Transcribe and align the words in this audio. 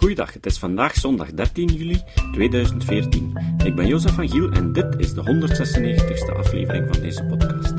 Goeiedag, 0.00 0.32
het 0.32 0.46
is 0.46 0.58
vandaag 0.58 0.94
zondag 0.94 1.32
13 1.32 1.66
juli 1.66 2.02
2014. 2.32 3.38
Ik 3.64 3.74
ben 3.74 3.86
Jozef 3.86 4.14
van 4.14 4.28
Giel 4.28 4.50
en 4.50 4.72
dit 4.72 4.98
is 4.98 5.14
de 5.14 5.20
196e 5.20 6.36
aflevering 6.36 6.94
van 6.94 7.02
deze 7.02 7.24
podcast. 7.24 7.74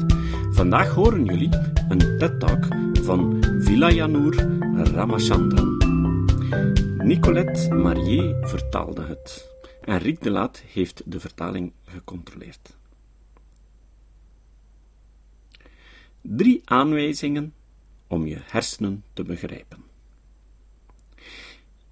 Vandaag 0.51 0.93
horen 0.93 1.25
jullie 1.25 1.49
een 1.89 2.17
TED-talk 2.17 2.67
van 3.03 3.43
Vilayanur 3.59 4.35
Ramachandran. 4.93 5.77
Nicolette 6.97 7.73
Marier 7.73 8.47
vertaalde 8.47 9.05
het 9.05 9.51
en 9.81 9.97
Riek 9.97 10.21
de 10.21 10.29
Laat 10.29 10.63
heeft 10.73 11.01
de 11.05 11.19
vertaling 11.19 11.73
gecontroleerd. 11.85 12.77
Drie 16.21 16.61
aanwijzingen 16.65 17.53
om 18.07 18.27
je 18.27 18.37
hersenen 18.43 19.03
te 19.13 19.23
begrijpen. 19.23 19.90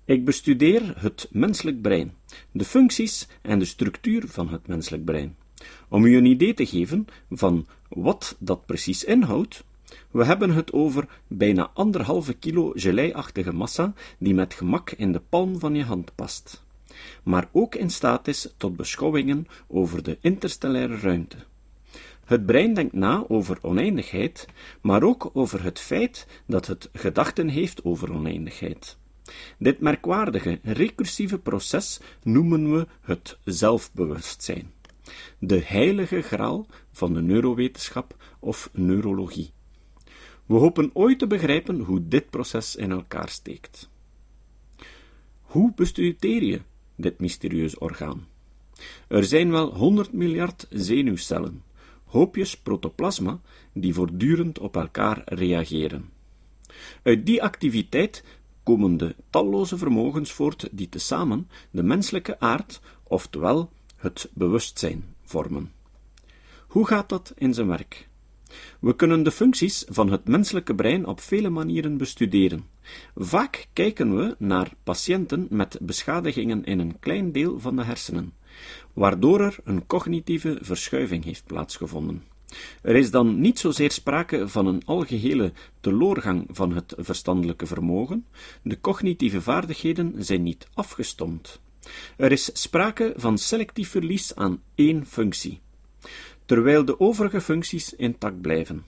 Ik 0.10 0.26
bestudeer 0.26 0.93
het 0.97 1.28
menselijk 1.32 1.82
brein, 1.82 2.14
de 2.52 2.65
functies 2.65 3.28
en 3.42 3.60
de 3.60 3.65
structuur 3.65 4.28
van 4.28 4.50
het 4.50 4.68
menselijk 4.68 5.06
brein. 5.06 5.36
Om 5.89 6.06
u 6.06 6.18
een 6.18 6.25
idee 6.25 6.54
te 6.54 6.65
geven 6.65 7.07
van 7.29 7.68
wat 7.88 8.36
dat 8.39 8.65
precies 8.65 9.04
inhoudt, 9.04 9.64
we 10.11 10.25
hebben 10.25 10.51
het 10.51 10.74
over 10.74 11.07
bijna 11.28 11.71
anderhalve 11.74 12.34
kilo 12.34 12.71
geleiachtige 12.75 13.54
massa 13.54 13.93
die 14.18 14.34
met 14.34 14.54
gemak 14.54 14.92
in 14.92 15.11
de 15.11 15.21
palm 15.29 15.60
van 15.60 15.75
je 15.75 15.84
hand 15.84 16.15
past, 16.15 16.64
maar 17.23 17.50
ook 17.51 17.76
in 17.76 17.89
staat 17.89 18.28
is 18.28 18.54
tot 18.57 18.76
beschouwingen 18.76 19.48
over 19.68 20.04
de 20.04 20.18
interstellaire 20.21 20.98
ruimte. 20.98 21.37
Het 22.26 22.46
brein 22.46 22.73
denkt 22.73 22.93
na 22.93 23.26
over 23.28 23.57
oneindigheid, 23.62 24.48
maar 24.82 25.04
ook 25.04 25.29
over 25.34 25.64
het 25.64 25.79
feit 25.79 26.28
dat 26.46 26.68
het 26.68 26.89
gedachten 26.93 27.48
heeft 27.48 27.84
over 27.84 28.14
oneindigheid. 28.14 28.99
Dit 29.57 29.79
merkwaardige, 29.79 30.60
recursieve 30.64 31.37
proces 31.37 32.00
noemen 32.23 32.72
we 32.72 32.88
het 33.02 33.38
zelfbewustzijn, 33.44 34.72
de 35.40 35.62
heilige 35.64 36.22
graal 36.22 36.66
van 36.92 37.14
de 37.14 37.22
neurowetenschap 37.22 38.16
of 38.39 38.70
neurologie. 38.73 39.52
We 40.45 40.56
hopen 40.56 40.89
ooit 40.94 41.20
te 41.20 41.28
begrijpen 41.28 41.80
hoe 41.80 42.08
dit 42.08 42.30
proces 42.30 42.76
in 42.76 42.92
elkaar 42.92 43.30
steekt. 43.30 43.89
Hoe 45.42 45.73
bestudeer 45.76 46.44
je 46.44 46.61
dit 46.95 47.20
mysterieus 47.20 47.78
orgaan? 47.78 48.28
Er 49.08 49.23
zijn 49.23 49.52
wel 49.52 49.76
100 49.76 50.14
miljard 50.14 50.67
zenuwcellen, 50.70 51.64
hoopjes 52.06 52.58
protoplasma 52.58 53.39
die 53.73 53.94
voortdurend 53.94 54.59
op 54.59 54.76
elkaar 54.76 55.22
reageren. 55.26 56.09
Uit 57.04 57.26
die 57.26 57.44
activiteit 57.44 58.23
komen 58.70 58.98
de 58.98 59.16
talloze 59.30 59.78
vermogens 59.78 60.31
voort 60.31 60.67
die 60.72 60.89
tezamen 60.89 61.50
de 61.72 61.84
menselijke 61.84 62.39
aard, 62.39 62.81
oftewel 63.03 63.70
het 63.95 64.30
bewustzijn, 64.34 65.03
vormen. 65.23 65.72
Hoe 66.67 66.88
gaat 66.88 67.09
dat 67.09 67.34
in 67.38 67.53
zijn 67.53 67.67
werk? 67.67 68.08
We 68.80 68.95
kunnen 68.95 69.23
de 69.23 69.31
functies 69.31 69.86
van 69.88 70.11
het 70.11 70.28
menselijke 70.28 70.76
brein 70.76 71.06
op 71.06 71.20
vele 71.20 71.50
manieren 71.50 71.98
bestuderen. 71.98 72.64
Vaak 73.16 73.67
kijken 73.73 74.16
we 74.16 74.36
naar 74.38 74.73
patiënten 74.83 75.48
met 75.50 75.78
beschadigingen 75.81 76.64
in 76.64 76.80
een 76.80 77.00
klein 77.00 77.31
deel 77.31 77.59
van 77.59 77.76
de 77.76 77.83
hersenen, 77.83 78.33
waardoor 78.94 79.42
er 79.42 79.58
een 79.64 79.86
cognitieve 79.86 80.58
verschuiving 80.61 81.23
heeft 81.23 81.45
plaatsgevonden. 81.45 82.23
Er 82.81 82.95
is 82.95 83.11
dan 83.11 83.39
niet 83.39 83.59
zozeer 83.59 83.92
sprake 83.92 84.47
van 84.47 84.66
een 84.66 84.81
algehele 84.86 85.52
teloorgang 85.80 86.47
van 86.52 86.73
het 86.73 86.94
verstandelijke 86.97 87.66
vermogen, 87.66 88.25
de 88.61 88.81
cognitieve 88.81 89.42
vaardigheden 89.42 90.14
zijn 90.17 90.44
niet 90.44 90.67
afgestomd. 90.73 91.59
Er 92.17 92.31
is 92.31 92.50
sprake 92.53 93.14
van 93.16 93.38
selectief 93.38 93.89
verlies 93.89 94.36
aan 94.36 94.61
één 94.75 95.05
functie, 95.05 95.59
terwijl 96.45 96.86
de 96.86 96.99
overige 96.99 97.42
functies 97.42 97.93
intact 97.93 98.42
blijven. 98.42 98.86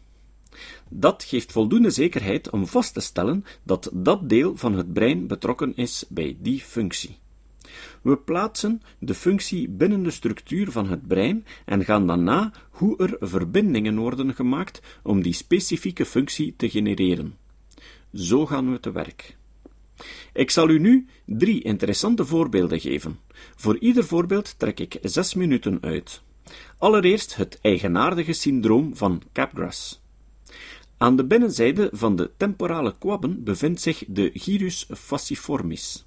Dat 0.89 1.23
geeft 1.23 1.51
voldoende 1.51 1.89
zekerheid 1.89 2.49
om 2.49 2.67
vast 2.67 2.93
te 2.93 2.99
stellen 2.99 3.45
dat 3.63 3.89
dat 3.93 4.29
deel 4.29 4.57
van 4.57 4.73
het 4.73 4.93
brein 4.93 5.27
betrokken 5.27 5.75
is 5.75 6.05
bij 6.09 6.37
die 6.39 6.59
functie. 6.59 7.17
We 8.01 8.17
plaatsen 8.17 8.81
de 8.99 9.13
functie 9.13 9.69
binnen 9.69 10.03
de 10.03 10.11
structuur 10.11 10.71
van 10.71 10.89
het 10.89 11.07
brein 11.07 11.45
en 11.65 11.83
gaan 11.83 12.07
dan 12.07 12.23
na 12.23 12.51
hoe 12.69 12.97
er 12.97 13.17
verbindingen 13.19 13.97
worden 13.97 14.35
gemaakt 14.35 14.81
om 15.03 15.21
die 15.21 15.33
specifieke 15.33 16.05
functie 16.05 16.53
te 16.57 16.69
genereren. 16.69 17.37
Zo 18.13 18.45
gaan 18.45 18.71
we 18.71 18.79
te 18.79 18.91
werk. 18.91 19.37
Ik 20.33 20.51
zal 20.51 20.69
u 20.69 20.79
nu 20.79 21.07
drie 21.25 21.61
interessante 21.61 22.25
voorbeelden 22.25 22.79
geven. 22.79 23.19
Voor 23.55 23.77
ieder 23.77 24.03
voorbeeld 24.03 24.59
trek 24.59 24.79
ik 24.79 24.97
zes 25.01 25.33
minuten 25.33 25.77
uit. 25.81 26.21
Allereerst 26.77 27.35
het 27.35 27.59
eigenaardige 27.61 28.33
syndroom 28.33 28.95
van 28.95 29.21
Capgras. 29.33 30.01
Aan 30.97 31.15
de 31.15 31.25
binnenzijde 31.25 31.89
van 31.93 32.15
de 32.15 32.31
temporale 32.37 32.95
kwabben 32.97 33.43
bevindt 33.43 33.81
zich 33.81 34.03
de 34.07 34.31
gyrus 34.33 34.87
fasciformis. 34.93 36.05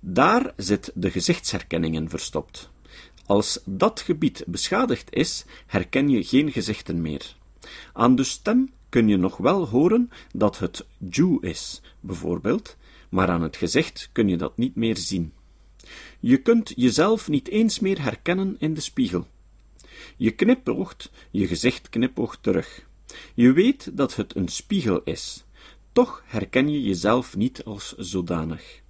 Daar 0.00 0.52
zit 0.56 0.90
de 0.94 1.10
gezichtsherkenning 1.10 1.94
in 1.94 2.08
verstopt. 2.08 2.70
Als 3.26 3.60
dat 3.64 4.00
gebied 4.00 4.44
beschadigd 4.46 5.14
is, 5.14 5.44
herken 5.66 6.08
je 6.08 6.24
geen 6.24 6.52
gezichten 6.52 7.00
meer. 7.00 7.36
Aan 7.92 8.16
de 8.16 8.24
stem 8.24 8.72
kun 8.88 9.08
je 9.08 9.16
nog 9.16 9.36
wel 9.36 9.68
horen 9.68 10.10
dat 10.32 10.58
het 10.58 10.86
Jew 11.10 11.44
is, 11.44 11.80
bijvoorbeeld, 12.00 12.76
maar 13.08 13.28
aan 13.28 13.42
het 13.42 13.56
gezicht 13.56 14.08
kun 14.12 14.28
je 14.28 14.36
dat 14.36 14.56
niet 14.56 14.74
meer 14.74 14.96
zien. 14.96 15.32
Je 16.20 16.36
kunt 16.36 16.72
jezelf 16.76 17.28
niet 17.28 17.48
eens 17.48 17.80
meer 17.80 18.02
herkennen 18.02 18.56
in 18.58 18.74
de 18.74 18.80
spiegel. 18.80 19.26
Je 20.16 20.30
knipoogt, 20.30 21.10
je 21.30 21.46
gezicht 21.46 21.88
knipoogt 21.88 22.42
terug. 22.42 22.86
Je 23.34 23.52
weet 23.52 23.96
dat 23.96 24.16
het 24.16 24.36
een 24.36 24.48
spiegel 24.48 25.00
is, 25.04 25.44
toch 25.92 26.22
herken 26.26 26.68
je 26.68 26.82
jezelf 26.82 27.36
niet 27.36 27.64
als 27.64 27.94
zodanig. 27.96 28.84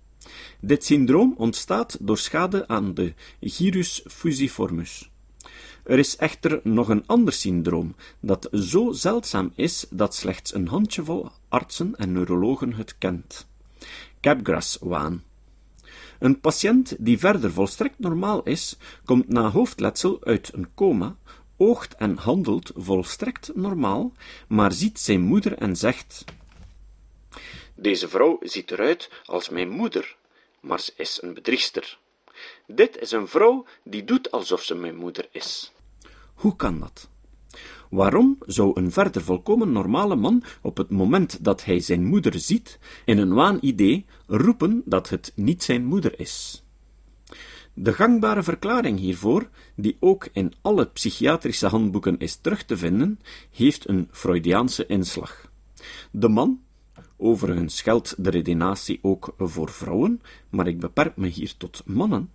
Dit 0.60 0.84
syndroom 0.84 1.34
ontstaat 1.36 1.96
door 2.00 2.18
schade 2.18 2.68
aan 2.68 2.94
de 2.94 3.14
gyrus 3.40 4.04
fusiformus. 4.06 5.10
Er 5.84 5.98
is 5.98 6.16
echter 6.16 6.60
nog 6.62 6.88
een 6.88 7.06
ander 7.06 7.32
syndroom, 7.32 7.94
dat 8.20 8.48
zo 8.52 8.92
zeldzaam 8.92 9.52
is 9.54 9.86
dat 9.90 10.14
slechts 10.14 10.54
een 10.54 10.68
handjevol 10.68 11.30
artsen 11.48 11.96
en 11.96 12.12
neurologen 12.12 12.72
het 12.72 12.98
kent. 12.98 13.46
Capgras-waan. 14.20 15.22
Een 16.18 16.40
patiënt 16.40 16.96
die 16.98 17.18
verder 17.18 17.52
volstrekt 17.52 17.98
normaal 17.98 18.42
is, 18.42 18.76
komt 19.04 19.28
na 19.28 19.50
hoofdletsel 19.50 20.24
uit 20.24 20.50
een 20.54 20.68
coma, 20.74 21.16
oogt 21.56 21.94
en 21.94 22.16
handelt 22.16 22.70
volstrekt 22.74 23.50
normaal, 23.54 24.12
maar 24.48 24.72
ziet 24.72 25.00
zijn 25.00 25.20
moeder 25.20 25.58
en 25.58 25.76
zegt: 25.76 26.24
Deze 27.76 28.08
vrouw 28.08 28.38
ziet 28.40 28.70
eruit 28.70 29.10
als 29.24 29.48
mijn 29.48 29.68
moeder, 29.68 30.16
maar 30.60 30.80
ze 30.80 30.92
is 30.96 31.18
een 31.22 31.34
bedriegster. 31.34 31.98
Dit 32.66 32.98
is 32.98 33.12
een 33.12 33.28
vrouw 33.28 33.64
die 33.82 34.04
doet 34.04 34.30
alsof 34.30 34.62
ze 34.62 34.74
mijn 34.74 34.96
moeder 34.96 35.28
is. 35.30 35.72
Hoe 36.34 36.56
kan 36.56 36.80
dat? 36.80 37.08
Waarom 37.90 38.38
zou 38.46 38.70
een 38.74 38.92
verder 38.92 39.22
volkomen 39.22 39.72
normale 39.72 40.16
man 40.16 40.42
op 40.62 40.76
het 40.76 40.90
moment 40.90 41.44
dat 41.44 41.64
hij 41.64 41.80
zijn 41.80 42.04
moeder 42.04 42.38
ziet, 42.38 42.78
in 43.04 43.18
een 43.18 43.34
waanidee 43.34 44.06
roepen 44.26 44.82
dat 44.84 45.08
het 45.08 45.32
niet 45.34 45.62
zijn 45.62 45.84
moeder 45.84 46.20
is? 46.20 46.64
De 47.74 47.92
gangbare 47.92 48.42
verklaring 48.42 48.98
hiervoor, 48.98 49.48
die 49.74 49.96
ook 50.00 50.28
in 50.32 50.52
alle 50.62 50.86
psychiatrische 50.86 51.66
handboeken 51.66 52.18
is 52.18 52.36
terug 52.36 52.64
te 52.64 52.76
vinden, 52.76 53.20
heeft 53.50 53.88
een 53.88 54.08
Freudiaanse 54.10 54.86
inslag. 54.86 55.50
De 56.10 56.28
man 56.28 56.60
Overigens 57.16 57.82
geldt 57.82 58.14
de 58.24 58.30
redenatie 58.30 58.98
ook 59.02 59.34
voor 59.38 59.70
vrouwen, 59.70 60.22
maar 60.48 60.66
ik 60.66 60.80
beperk 60.80 61.16
me 61.16 61.26
hier 61.26 61.56
tot 61.56 61.82
mannen, 61.86 62.30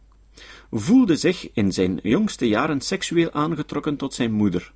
voelde 0.72 1.16
zich 1.16 1.50
in 1.54 1.72
zijn 1.72 2.00
jongste 2.04 2.48
jaren 2.48 2.82
seksueel 2.82 3.32
aangetrokken 3.32 3.96
tot 3.96 4.14
zijn 4.14 4.32
moeder, 4.32 4.74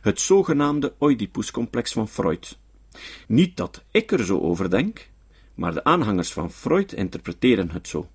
het 0.00 0.20
zogenaamde 0.20 0.94
Oedipuscomplex 1.00 1.92
van 1.92 2.08
Freud. 2.08 2.58
Niet 3.28 3.56
dat 3.56 3.84
ik 3.90 4.12
er 4.12 4.24
zo 4.24 4.40
over 4.40 4.70
denk, 4.70 5.08
maar 5.54 5.74
de 5.74 5.84
aanhangers 5.84 6.32
van 6.32 6.50
Freud 6.50 6.92
interpreteren 6.92 7.70
het 7.70 7.88
zo. 7.88 8.08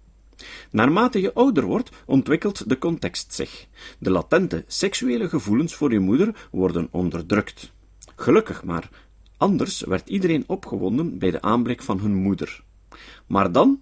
Naarmate 0.71 1.21
je 1.21 1.33
ouder 1.33 1.63
wordt, 1.63 1.89
ontwikkelt 2.05 2.69
de 2.69 2.77
context 2.77 3.33
zich. 3.33 3.67
De 3.99 4.09
latente 4.09 4.63
seksuele 4.67 5.29
gevoelens 5.29 5.75
voor 5.75 5.91
je 5.91 5.99
moeder 5.99 6.47
worden 6.51 6.87
onderdrukt. 6.91 7.71
Gelukkig 8.15 8.63
maar, 8.63 8.89
Anders 9.41 9.81
werd 9.81 10.09
iedereen 10.09 10.43
opgewonden 10.47 11.19
bij 11.19 11.31
de 11.31 11.41
aanblik 11.41 11.81
van 11.81 11.99
hun 11.99 12.15
moeder. 12.15 12.63
Maar 13.27 13.51
dan, 13.51 13.81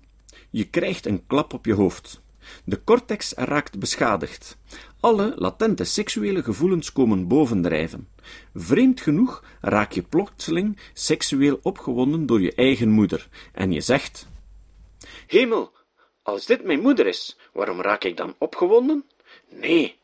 je 0.49 0.69
krijgt 0.69 1.05
een 1.05 1.27
klap 1.27 1.53
op 1.53 1.65
je 1.65 1.73
hoofd. 1.73 2.21
De 2.63 2.83
cortex 2.83 3.33
raakt 3.33 3.79
beschadigd. 3.79 4.57
Alle 4.99 5.33
latente 5.35 5.83
seksuele 5.83 6.43
gevoelens 6.43 6.91
komen 6.91 7.27
bovendrijven. 7.27 8.07
Vreemd 8.55 9.01
genoeg 9.01 9.43
raak 9.61 9.91
je 9.91 10.01
plotseling 10.01 10.77
seksueel 10.93 11.59
opgewonden 11.61 12.25
door 12.25 12.41
je 12.41 12.53
eigen 12.53 12.89
moeder 12.89 13.27
en 13.53 13.71
je 13.71 13.81
zegt: 13.81 14.27
Hemel, 15.27 15.71
als 16.21 16.45
dit 16.45 16.63
mijn 16.63 16.81
moeder 16.81 17.07
is, 17.07 17.37
waarom 17.53 17.81
raak 17.81 18.03
ik 18.03 18.17
dan 18.17 18.35
opgewonden? 18.37 19.05
Nee, 19.49 19.95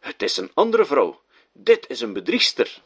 het 0.00 0.22
is 0.22 0.36
een 0.36 0.50
andere 0.54 0.84
vrouw. 0.84 1.20
Dit 1.52 1.84
is 1.88 2.00
een 2.00 2.12
bedriegster. 2.12 2.82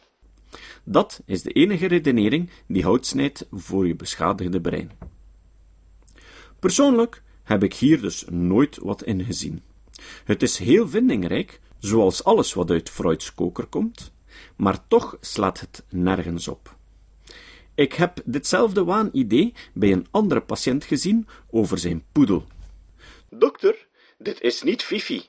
Dat 0.85 1.23
is 1.27 1.43
de 1.43 1.51
enige 1.51 1.87
redenering 1.87 2.51
die 2.67 2.83
hout 2.83 3.07
snijdt 3.07 3.47
voor 3.51 3.87
je 3.87 3.97
beschadigde 3.97 4.61
brein. 4.61 4.91
Persoonlijk 6.59 7.23
heb 7.43 7.63
ik 7.63 7.75
hier 7.75 8.01
dus 8.01 8.25
nooit 8.29 8.79
wat 8.79 9.03
in 9.03 9.25
gezien. 9.25 9.63
Het 10.25 10.43
is 10.43 10.59
heel 10.59 10.89
vindingrijk, 10.89 11.61
zoals 11.79 12.25
alles 12.25 12.53
wat 12.53 12.71
uit 12.71 12.91
Freuds 12.91 13.35
koker 13.35 13.67
komt, 13.67 14.13
maar 14.57 14.87
toch 14.89 15.17
slaat 15.21 15.61
het 15.61 15.85
nergens 15.89 16.49
op. 16.49 16.77
Ik 17.75 17.93
heb 17.93 18.21
ditzelfde 18.25 18.85
waanidee 18.85 19.55
bij 19.73 19.93
een 19.93 20.07
andere 20.11 20.41
patiënt 20.41 20.85
gezien 20.85 21.27
over 21.51 21.79
zijn 21.79 22.05
poedel. 22.13 22.45
Dokter, 23.31 23.87
dit 24.19 24.41
is 24.41 24.63
niet 24.63 24.83
Fifi. 24.83 25.23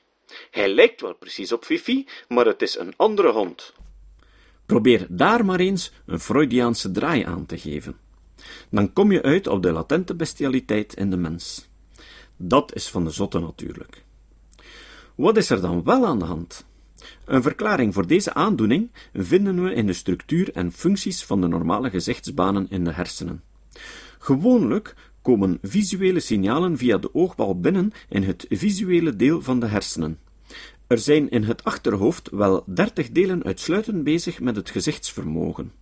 Hij 0.50 0.68
lijkt 0.68 1.00
wel 1.00 1.14
precies 1.14 1.52
op 1.52 1.64
Fifi, 1.64 2.06
maar 2.28 2.46
het 2.46 2.62
is 2.62 2.78
een 2.78 2.92
andere 2.96 3.32
hond. 3.32 3.74
Probeer 4.66 5.06
daar 5.10 5.44
maar 5.44 5.60
eens 5.60 5.92
een 6.06 6.20
Freudiaanse 6.20 6.90
draai 6.90 7.22
aan 7.22 7.46
te 7.46 7.58
geven. 7.58 7.96
Dan 8.70 8.92
kom 8.92 9.12
je 9.12 9.22
uit 9.22 9.46
op 9.46 9.62
de 9.62 9.72
latente 9.72 10.14
bestialiteit 10.14 10.94
in 10.94 11.10
de 11.10 11.16
mens. 11.16 11.68
Dat 12.36 12.74
is 12.74 12.88
van 12.88 13.04
de 13.04 13.10
zotte 13.10 13.38
natuurlijk. 13.38 14.04
Wat 15.14 15.36
is 15.36 15.50
er 15.50 15.60
dan 15.60 15.84
wel 15.84 16.06
aan 16.06 16.18
de 16.18 16.24
hand? 16.24 16.66
Een 17.24 17.42
verklaring 17.42 17.94
voor 17.94 18.06
deze 18.06 18.34
aandoening 18.34 18.90
vinden 19.12 19.64
we 19.64 19.74
in 19.74 19.86
de 19.86 19.92
structuur 19.92 20.52
en 20.52 20.72
functies 20.72 21.24
van 21.24 21.40
de 21.40 21.48
normale 21.48 21.90
gezichtsbanen 21.90 22.66
in 22.70 22.84
de 22.84 22.92
hersenen. 22.92 23.42
Gewoonlijk 24.18 24.94
komen 25.22 25.58
visuele 25.62 26.20
signalen 26.20 26.76
via 26.76 26.98
de 26.98 27.14
oogbal 27.14 27.60
binnen 27.60 27.92
in 28.08 28.22
het 28.22 28.46
visuele 28.48 29.16
deel 29.16 29.42
van 29.42 29.60
de 29.60 29.66
hersenen. 29.66 30.18
Er 30.86 30.98
zijn 30.98 31.30
in 31.30 31.42
het 31.42 31.64
achterhoofd 31.64 32.30
wel 32.30 32.64
dertig 32.66 33.10
delen 33.10 33.44
uitsluitend 33.44 34.04
bezig 34.04 34.40
met 34.40 34.56
het 34.56 34.70
gezichtsvermogen. 34.70 35.72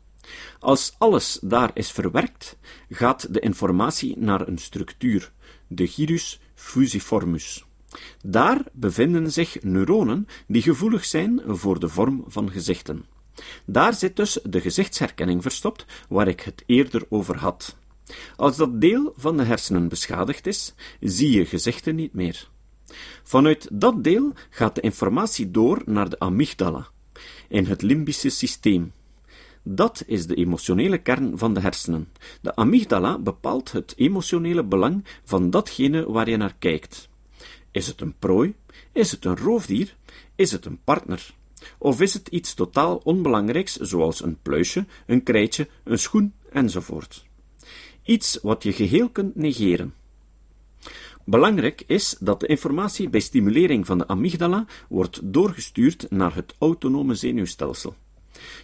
Als 0.58 0.94
alles 0.98 1.38
daar 1.42 1.70
is 1.74 1.90
verwerkt, 1.90 2.56
gaat 2.90 3.34
de 3.34 3.40
informatie 3.40 4.18
naar 4.18 4.48
een 4.48 4.58
structuur, 4.58 5.32
de 5.66 5.86
gyrus 5.86 6.40
fusiformus. 6.54 7.64
Daar 8.22 8.62
bevinden 8.72 9.32
zich 9.32 9.62
neuronen 9.62 10.26
die 10.46 10.62
gevoelig 10.62 11.04
zijn 11.04 11.42
voor 11.46 11.80
de 11.80 11.88
vorm 11.88 12.24
van 12.26 12.50
gezichten. 12.50 13.04
Daar 13.66 13.94
zit 13.94 14.16
dus 14.16 14.38
de 14.42 14.60
gezichtsherkenning 14.60 15.42
verstopt, 15.42 15.86
waar 16.08 16.28
ik 16.28 16.40
het 16.40 16.62
eerder 16.66 17.06
over 17.08 17.36
had. 17.36 17.76
Als 18.36 18.56
dat 18.56 18.80
deel 18.80 19.12
van 19.16 19.36
de 19.36 19.42
hersenen 19.42 19.88
beschadigd 19.88 20.46
is, 20.46 20.74
zie 21.00 21.30
je 21.30 21.46
gezichten 21.46 21.94
niet 21.94 22.14
meer. 22.14 22.48
Vanuit 23.22 23.68
dat 23.72 24.04
deel 24.04 24.32
gaat 24.50 24.74
de 24.74 24.80
informatie 24.80 25.50
door 25.50 25.82
naar 25.86 26.08
de 26.08 26.18
amygdala, 26.18 26.88
in 27.48 27.66
het 27.66 27.82
limbische 27.82 28.28
systeem. 28.28 28.92
Dat 29.62 30.02
is 30.06 30.26
de 30.26 30.34
emotionele 30.34 30.98
kern 30.98 31.38
van 31.38 31.54
de 31.54 31.60
hersenen. 31.60 32.08
De 32.40 32.56
amygdala 32.56 33.18
bepaalt 33.18 33.72
het 33.72 33.94
emotionele 33.96 34.64
belang 34.64 35.04
van 35.22 35.50
datgene 35.50 36.10
waar 36.10 36.28
je 36.30 36.36
naar 36.36 36.54
kijkt. 36.58 37.08
Is 37.70 37.86
het 37.86 38.00
een 38.00 38.14
prooi? 38.18 38.54
Is 38.92 39.10
het 39.10 39.24
een 39.24 39.36
roofdier? 39.36 39.96
Is 40.34 40.52
het 40.52 40.64
een 40.64 40.78
partner? 40.84 41.34
Of 41.78 42.00
is 42.00 42.14
het 42.14 42.28
iets 42.28 42.54
totaal 42.54 42.96
onbelangrijks, 42.96 43.76
zoals 43.76 44.22
een 44.22 44.38
pluisje, 44.42 44.86
een 45.06 45.22
krijtje, 45.22 45.68
een 45.84 45.98
schoen 45.98 46.32
enzovoort? 46.52 47.24
Iets 48.02 48.38
wat 48.42 48.62
je 48.62 48.72
geheel 48.72 49.08
kunt 49.08 49.36
negeren. 49.36 49.94
Belangrijk 51.24 51.84
is 51.86 52.16
dat 52.20 52.40
de 52.40 52.46
informatie 52.46 53.08
bij 53.08 53.20
stimulering 53.20 53.86
van 53.86 53.98
de 53.98 54.08
amygdala 54.08 54.66
wordt 54.88 55.20
doorgestuurd 55.22 56.10
naar 56.10 56.34
het 56.34 56.54
autonome 56.58 57.14
zenuwstelsel. 57.14 57.94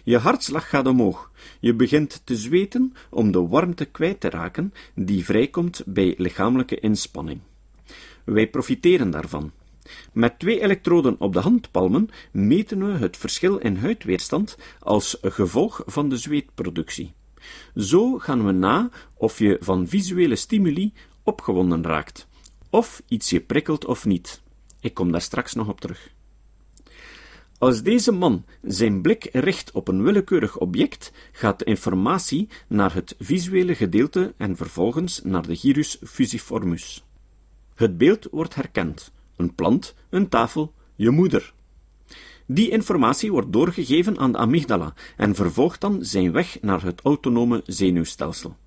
Je 0.03 0.17
hartslag 0.17 0.69
gaat 0.69 0.87
omhoog. 0.87 1.31
Je 1.59 1.73
begint 1.73 2.21
te 2.23 2.35
zweten 2.35 2.93
om 3.09 3.31
de 3.31 3.47
warmte 3.47 3.85
kwijt 3.85 4.19
te 4.19 4.29
raken 4.29 4.73
die 4.95 5.25
vrijkomt 5.25 5.83
bij 5.85 6.13
lichamelijke 6.17 6.79
inspanning. 6.79 7.39
Wij 8.23 8.49
profiteren 8.49 9.11
daarvan. 9.11 9.51
Met 10.13 10.39
twee 10.39 10.61
elektroden 10.61 11.15
op 11.19 11.33
de 11.33 11.39
handpalmen 11.39 12.09
meten 12.31 12.91
we 12.91 12.97
het 12.97 13.17
verschil 13.17 13.57
in 13.57 13.75
huidweerstand 13.75 14.57
als 14.79 15.17
gevolg 15.21 15.81
van 15.85 16.09
de 16.09 16.17
zweetproductie. 16.17 17.13
Zo 17.75 18.17
gaan 18.17 18.45
we 18.45 18.51
na 18.51 18.89
of 19.13 19.39
je 19.39 19.57
van 19.59 19.87
visuele 19.87 20.35
stimuli 20.35 20.93
opgewonden 21.23 21.83
raakt, 21.83 22.27
of 22.71 23.01
iets 23.07 23.29
je 23.29 23.39
prikkelt 23.39 23.85
of 23.85 24.05
niet. 24.05 24.41
Ik 24.79 24.93
kom 24.93 25.11
daar 25.11 25.21
straks 25.21 25.53
nog 25.53 25.67
op 25.67 25.81
terug. 25.81 26.13
Als 27.57 27.83
deze 27.83 28.11
man 28.11 28.45
zijn 28.61 29.01
blik 29.01 29.29
richt 29.31 29.71
op 29.71 29.87
een 29.87 30.03
willekeurig 30.03 30.57
object, 30.57 31.11
gaat 31.31 31.59
de 31.59 31.65
informatie 31.65 32.49
naar 32.67 32.93
het 32.93 33.15
visuele 33.19 33.75
gedeelte 33.75 34.33
en 34.37 34.55
vervolgens 34.55 35.21
naar 35.23 35.47
de 35.47 35.55
gyrus 35.55 35.97
fusiformus. 36.03 37.03
Het 37.75 37.97
beeld 37.97 38.27
wordt 38.31 38.55
herkend: 38.55 39.11
een 39.35 39.55
plant, 39.55 39.95
een 40.09 40.29
tafel, 40.29 40.73
je 40.95 41.09
moeder. 41.09 41.53
Die 42.45 42.69
informatie 42.69 43.31
wordt 43.31 43.53
doorgegeven 43.53 44.17
aan 44.17 44.31
de 44.31 44.37
amygdala 44.37 44.93
en 45.17 45.35
vervolgt 45.35 45.81
dan 45.81 46.05
zijn 46.05 46.31
weg 46.31 46.57
naar 46.61 46.83
het 46.83 47.01
autonome 47.01 47.63
zenuwstelsel. 47.65 48.57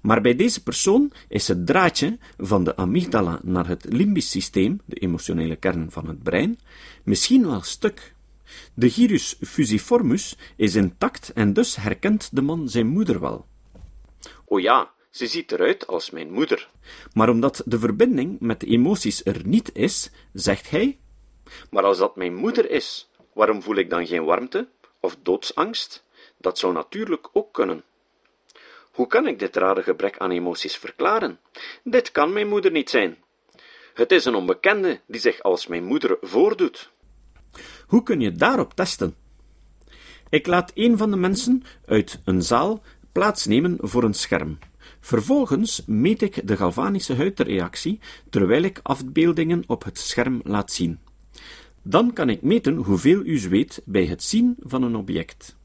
Maar 0.00 0.20
bij 0.20 0.36
deze 0.36 0.62
persoon 0.62 1.12
is 1.28 1.48
het 1.48 1.66
draadje 1.66 2.18
van 2.38 2.64
de 2.64 2.76
amygdala 2.76 3.40
naar 3.42 3.66
het 3.66 3.84
limbisch 3.88 4.30
systeem, 4.30 4.80
de 4.84 4.96
emotionele 4.96 5.56
kern 5.56 5.90
van 5.90 6.06
het 6.06 6.22
brein, 6.22 6.58
misschien 7.04 7.46
wel 7.46 7.62
stuk. 7.62 8.14
De 8.74 8.90
gyrus 8.90 9.36
fusiformus 9.40 10.36
is 10.56 10.74
intact 10.74 11.32
en 11.32 11.52
dus 11.52 11.76
herkent 11.76 12.28
de 12.32 12.42
man 12.42 12.68
zijn 12.68 12.86
moeder 12.86 13.20
wel. 13.20 13.46
O 14.44 14.58
ja, 14.58 14.90
ze 15.10 15.26
ziet 15.26 15.52
eruit 15.52 15.86
als 15.86 16.10
mijn 16.10 16.32
moeder. 16.32 16.68
Maar 17.12 17.28
omdat 17.28 17.62
de 17.66 17.78
verbinding 17.78 18.40
met 18.40 18.60
de 18.60 18.66
emoties 18.66 19.24
er 19.24 19.46
niet 19.46 19.70
is, 19.74 20.10
zegt 20.32 20.70
hij: 20.70 20.98
Maar 21.70 21.84
als 21.84 21.98
dat 21.98 22.16
mijn 22.16 22.34
moeder 22.34 22.70
is, 22.70 23.08
waarom 23.32 23.62
voel 23.62 23.76
ik 23.76 23.90
dan 23.90 24.06
geen 24.06 24.24
warmte 24.24 24.68
of 25.00 25.16
doodsangst? 25.22 26.04
Dat 26.36 26.58
zou 26.58 26.72
natuurlijk 26.72 27.28
ook 27.32 27.52
kunnen. 27.52 27.84
Hoe 28.90 29.06
kan 29.06 29.26
ik 29.26 29.38
dit 29.38 29.56
rare 29.56 29.82
gebrek 29.82 30.18
aan 30.18 30.30
emoties 30.30 30.76
verklaren? 30.76 31.38
Dit 31.84 32.10
kan 32.10 32.32
mijn 32.32 32.48
moeder 32.48 32.70
niet 32.70 32.90
zijn. 32.90 33.16
Het 33.94 34.12
is 34.12 34.24
een 34.24 34.34
onbekende 34.34 35.00
die 35.06 35.20
zich 35.20 35.42
als 35.42 35.66
mijn 35.66 35.84
moeder 35.84 36.18
voordoet. 36.20 36.90
Hoe 37.86 38.02
kun 38.02 38.20
je 38.20 38.32
daarop 38.32 38.74
testen? 38.74 39.14
Ik 40.28 40.46
laat 40.46 40.70
een 40.74 40.98
van 40.98 41.10
de 41.10 41.16
mensen 41.16 41.62
uit 41.86 42.20
een 42.24 42.42
zaal 42.42 42.82
plaatsnemen 43.12 43.76
voor 43.80 44.04
een 44.04 44.14
scherm. 44.14 44.58
Vervolgens 45.00 45.82
meet 45.86 46.22
ik 46.22 46.48
de 46.48 46.56
galvanische 46.56 47.14
huidreactie 47.14 48.00
terwijl 48.30 48.62
ik 48.62 48.80
afbeeldingen 48.82 49.64
op 49.66 49.84
het 49.84 49.98
scherm 49.98 50.40
laat 50.44 50.72
zien. 50.72 51.00
Dan 51.82 52.12
kan 52.12 52.28
ik 52.28 52.42
meten 52.42 52.76
hoeveel 52.76 53.20
u 53.24 53.38
zweet 53.38 53.82
bij 53.84 54.06
het 54.06 54.22
zien 54.22 54.56
van 54.60 54.82
een 54.82 54.96
object. 54.96 55.56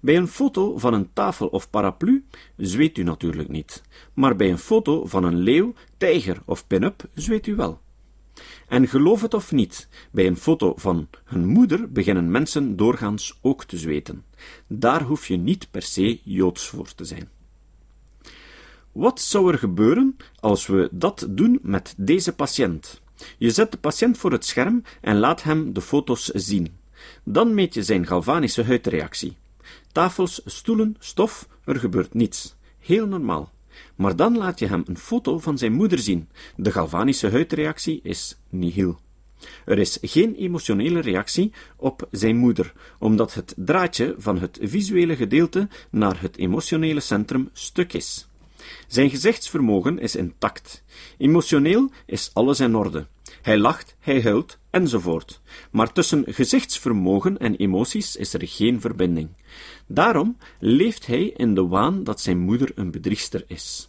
Bij 0.00 0.16
een 0.16 0.28
foto 0.28 0.78
van 0.78 0.94
een 0.94 1.12
tafel 1.12 1.46
of 1.46 1.70
paraplu 1.70 2.24
zweet 2.56 2.98
u 2.98 3.02
natuurlijk 3.02 3.48
niet, 3.48 3.82
maar 4.14 4.36
bij 4.36 4.50
een 4.50 4.58
foto 4.58 5.06
van 5.06 5.24
een 5.24 5.38
leeuw, 5.38 5.74
tijger 5.96 6.42
of 6.44 6.66
pin-up 6.66 7.08
zweet 7.14 7.46
u 7.46 7.54
wel. 7.54 7.80
En 8.68 8.88
geloof 8.88 9.22
het 9.22 9.34
of 9.34 9.52
niet, 9.52 9.88
bij 10.10 10.26
een 10.26 10.36
foto 10.36 10.74
van 10.76 11.08
hun 11.24 11.46
moeder 11.46 11.92
beginnen 11.92 12.30
mensen 12.30 12.76
doorgaans 12.76 13.38
ook 13.40 13.64
te 13.64 13.78
zweten. 13.78 14.24
Daar 14.66 15.02
hoef 15.02 15.26
je 15.26 15.36
niet 15.36 15.70
per 15.70 15.82
se 15.82 16.20
joods 16.24 16.68
voor 16.68 16.94
te 16.94 17.04
zijn. 17.04 17.28
Wat 18.92 19.20
zou 19.20 19.52
er 19.52 19.58
gebeuren 19.58 20.16
als 20.40 20.66
we 20.66 20.88
dat 20.92 21.26
doen 21.30 21.58
met 21.62 21.94
deze 21.96 22.34
patiënt? 22.34 23.02
Je 23.38 23.50
zet 23.50 23.70
de 23.70 23.78
patiënt 23.78 24.18
voor 24.18 24.32
het 24.32 24.44
scherm 24.44 24.82
en 25.00 25.18
laat 25.18 25.42
hem 25.42 25.72
de 25.72 25.80
foto's 25.80 26.24
zien. 26.24 26.76
Dan 27.24 27.54
meet 27.54 27.74
je 27.74 27.82
zijn 27.82 28.06
galvanische 28.06 28.64
huidreactie. 28.64 29.36
Tafels, 29.92 30.40
stoelen, 30.44 30.96
stof, 30.98 31.48
er 31.64 31.76
gebeurt 31.76 32.14
niets. 32.14 32.54
Heel 32.78 33.06
normaal. 33.06 33.52
Maar 33.94 34.16
dan 34.16 34.36
laat 34.36 34.58
je 34.58 34.66
hem 34.66 34.82
een 34.86 34.98
foto 34.98 35.38
van 35.38 35.58
zijn 35.58 35.72
moeder 35.72 35.98
zien. 35.98 36.28
De 36.56 36.72
galvanische 36.72 37.30
huidreactie 37.30 38.00
is 38.02 38.38
nihil. 38.48 38.98
Er 39.64 39.78
is 39.78 39.98
geen 40.00 40.34
emotionele 40.34 41.00
reactie 41.00 41.52
op 41.76 42.08
zijn 42.10 42.36
moeder, 42.36 42.72
omdat 42.98 43.34
het 43.34 43.54
draadje 43.56 44.14
van 44.18 44.38
het 44.38 44.58
visuele 44.62 45.16
gedeelte 45.16 45.68
naar 45.90 46.20
het 46.20 46.36
emotionele 46.36 47.00
centrum 47.00 47.48
stuk 47.52 47.92
is. 47.92 48.28
Zijn 48.86 49.10
gezichtsvermogen 49.10 49.98
is 49.98 50.16
intact. 50.16 50.84
Emotioneel 51.18 51.90
is 52.06 52.30
alles 52.32 52.60
in 52.60 52.74
orde. 52.74 53.06
Hij 53.42 53.58
lacht, 53.58 53.96
hij 54.00 54.22
huilt, 54.22 54.58
enzovoort. 54.70 55.40
Maar 55.70 55.92
tussen 55.92 56.24
gezichtsvermogen 56.26 57.38
en 57.38 57.56
emoties 57.56 58.16
is 58.16 58.34
er 58.34 58.48
geen 58.48 58.80
verbinding. 58.80 59.28
Daarom 59.86 60.36
leeft 60.60 61.06
hij 61.06 61.24
in 61.36 61.54
de 61.54 61.66
waan 61.66 62.04
dat 62.04 62.20
zijn 62.20 62.38
moeder 62.38 62.72
een 62.74 62.90
bedriegster 62.90 63.44
is. 63.46 63.88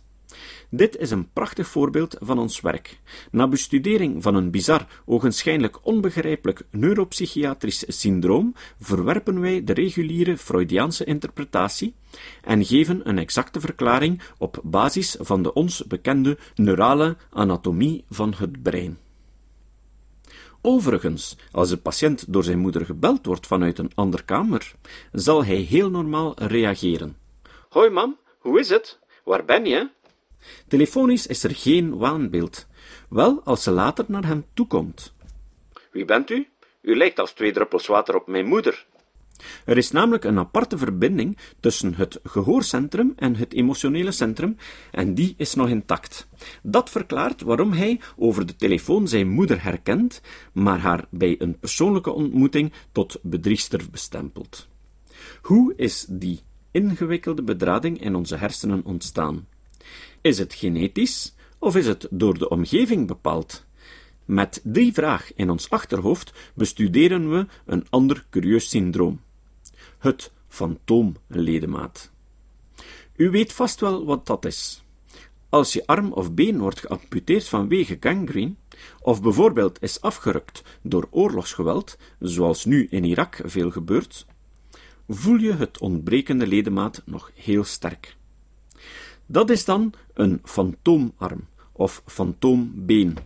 Dit 0.76 0.98
is 0.98 1.12
een 1.12 1.32
prachtig 1.34 1.68
voorbeeld 1.68 2.16
van 2.20 2.40
ons 2.40 2.62
werk. 2.62 3.00
Na 3.32 3.48
bestudering 3.48 4.24
van 4.24 4.36
een 4.36 4.52
bizar, 4.52 4.88
ogenschijnlijk 5.06 5.86
onbegrijpelijk 5.86 6.62
neuropsychiatrisch 6.72 7.84
syndroom 7.88 8.54
verwerpen 8.80 9.40
wij 9.40 9.64
de 9.64 9.74
reguliere 9.74 10.38
Freudiaanse 10.38 11.04
interpretatie 11.04 11.96
en 12.42 12.66
geven 12.66 13.10
een 13.10 13.18
exacte 13.18 13.60
verklaring 13.60 14.22
op 14.38 14.60
basis 14.64 15.16
van 15.20 15.44
de 15.44 15.54
ons 15.54 15.84
bekende 15.88 16.38
neurale 16.56 17.16
anatomie 17.30 18.04
van 18.10 18.34
het 18.38 18.64
brein. 18.64 18.98
Overigens, 20.62 21.38
als 21.52 21.70
de 21.70 21.78
patiënt 21.78 22.34
door 22.34 22.44
zijn 22.44 22.60
moeder 22.60 22.86
gebeld 22.86 23.26
wordt 23.26 23.48
vanuit 23.48 23.80
een 23.80 23.92
andere 23.96 24.24
kamer, 24.24 24.74
zal 25.12 25.46
hij 25.46 25.56
heel 25.56 25.90
normaal 25.90 26.34
reageren. 26.36 27.18
Hoi 27.70 27.90
mam, 27.90 28.18
hoe 28.40 28.60
is 28.60 28.70
het? 28.70 29.00
Waar 29.24 29.46
ben 29.46 29.66
je? 29.66 29.94
Telefonisch 30.68 31.28
is 31.28 31.44
er 31.44 31.56
geen 31.56 31.98
waanbeeld, 31.98 32.68
wel 33.10 33.42
als 33.44 33.64
ze 33.64 33.72
later 33.72 34.06
naar 34.08 34.26
hem 34.26 34.46
toekomt. 34.54 35.14
Wie 35.92 36.06
bent 36.06 36.30
u? 36.30 36.48
U 36.82 36.98
lijkt 36.98 37.20
als 37.20 37.32
twee 37.32 37.52
druppels 37.52 37.88
water 37.88 38.16
op 38.16 38.28
mijn 38.28 38.46
moeder. 38.46 38.86
Er 39.66 39.78
is 39.78 39.92
namelijk 39.92 40.24
een 40.24 40.40
aparte 40.40 40.78
verbinding 40.78 41.38
tussen 41.60 41.94
het 41.94 42.20
gehoorcentrum 42.24 43.14
en 43.16 43.36
het 43.36 43.54
emotionele 43.54 44.12
centrum, 44.12 44.58
en 44.92 45.14
die 45.14 45.34
is 45.38 45.54
nog 45.54 45.70
intact. 45.70 46.28
Dat 46.64 46.90
verklaart 46.90 47.42
waarom 47.42 47.72
hij 47.72 48.00
over 48.18 48.46
de 48.46 48.56
telefoon 48.56 49.08
zijn 49.08 49.30
moeder 49.30 49.64
herkent, 49.64 50.22
maar 50.54 50.80
haar 50.80 51.06
bij 51.10 51.36
een 51.40 51.60
persoonlijke 51.60 52.12
ontmoeting 52.12 52.74
tot 52.92 53.20
bedriegster 53.22 53.82
bestempelt. 53.92 54.68
Hoe 55.42 55.74
is 55.76 56.06
die 56.10 56.40
ingewikkelde 56.72 57.44
bedrading 57.44 58.02
in 58.02 58.16
onze 58.16 58.36
hersenen 58.36 58.82
ontstaan? 58.86 59.48
Is 60.26 60.38
het 60.38 60.54
genetisch 60.54 61.36
of 61.60 61.76
is 61.76 61.86
het 61.86 62.08
door 62.12 62.38
de 62.38 62.50
omgeving 62.50 63.08
bepaald? 63.08 63.66
Met 64.26 64.62
die 64.64 64.94
vraag 64.94 65.34
in 65.36 65.50
ons 65.50 65.70
achterhoofd 65.70 66.34
bestuderen 66.54 67.30
we 67.30 67.46
een 67.66 67.86
ander 67.90 68.26
curieus 68.30 68.70
syndroom. 68.70 69.22
Het 69.98 70.32
fantoomledemaat. 70.48 72.12
U 73.16 73.30
weet 73.30 73.54
vast 73.54 73.80
wel 73.80 74.06
wat 74.06 74.26
dat 74.26 74.46
is. 74.46 74.84
Als 75.50 75.74
je 75.74 75.88
arm 75.88 76.12
of 76.12 76.34
been 76.34 76.60
wordt 76.60 76.80
geamputeerd 76.80 77.48
vanwege 77.48 77.98
gangrene, 78.00 78.54
of 79.02 79.22
bijvoorbeeld 79.22 79.82
is 79.82 80.02
afgerukt 80.02 80.64
door 80.82 81.08
oorlogsgeweld, 81.12 81.98
zoals 82.20 82.66
nu 82.66 82.88
in 82.90 83.04
Irak 83.04 83.42
veel 83.44 83.72
gebeurt, 83.72 84.26
voel 85.08 85.38
je 85.38 85.54
het 85.54 85.80
ontbrekende 85.80 86.48
ledemaat 86.48 87.02
nog 87.06 87.32
heel 87.36 87.64
sterk. 87.64 88.18
Dat 89.26 89.50
is 89.50 89.66
dan 89.66 89.94
een 90.14 90.40
fantoomarm 90.44 91.48
of 91.72 92.02
fantoombeen. 92.06 93.18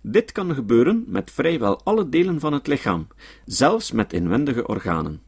Dit 0.00 0.32
kan 0.32 0.54
gebeuren 0.54 1.04
met 1.06 1.30
vrijwel 1.30 1.80
alle 1.84 2.08
delen 2.08 2.40
van 2.40 2.52
het 2.52 2.66
lichaam, 2.66 3.06
zelfs 3.44 3.92
met 3.92 4.12
inwendige 4.12 4.66
organen. 4.66 5.22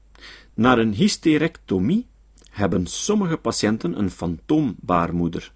Na 0.55 0.79
een 0.79 0.93
hysterectomie 0.93 2.07
hebben 2.51 2.87
sommige 2.87 3.37
patiënten 3.37 3.99
een 3.99 4.11
fantoombaarmoeder, 4.11 5.53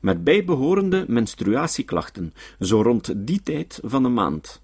met 0.00 0.24
bijbehorende 0.24 1.04
menstruatieklachten, 1.08 2.34
zo 2.60 2.82
rond 2.82 3.12
die 3.16 3.42
tijd 3.42 3.80
van 3.82 4.02
de 4.02 4.08
maand. 4.08 4.62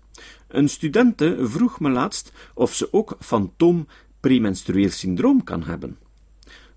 Een 0.49 0.69
studente 0.69 1.37
vroeg 1.41 1.81
me 1.81 1.91
laatst 1.91 2.33
of 2.55 2.75
ze 2.75 2.93
ook 2.93 3.17
fantoom 3.21 3.87
premenstrueel 4.21 4.91
syndroom 4.91 5.45
kan 5.45 5.63
hebben. 5.63 5.99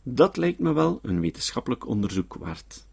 Dat 0.03 0.37
lijkt 0.37 0.59
me 0.59 0.73
wel 0.73 0.99
een 1.01 1.19
wetenschappelijk 1.19 1.87
onderzoek 1.87 2.33
waard. 2.33 2.85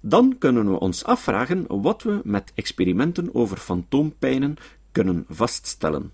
Dan 0.00 0.38
kunnen 0.38 0.70
we 0.70 0.78
ons 0.78 1.04
afvragen 1.04 1.64
wat 1.82 2.02
we 2.02 2.20
met 2.24 2.52
experimenten 2.54 3.34
over 3.34 3.56
fantoompijnen 3.56 4.56
kunnen 4.92 5.24
vaststellen. 5.28 6.12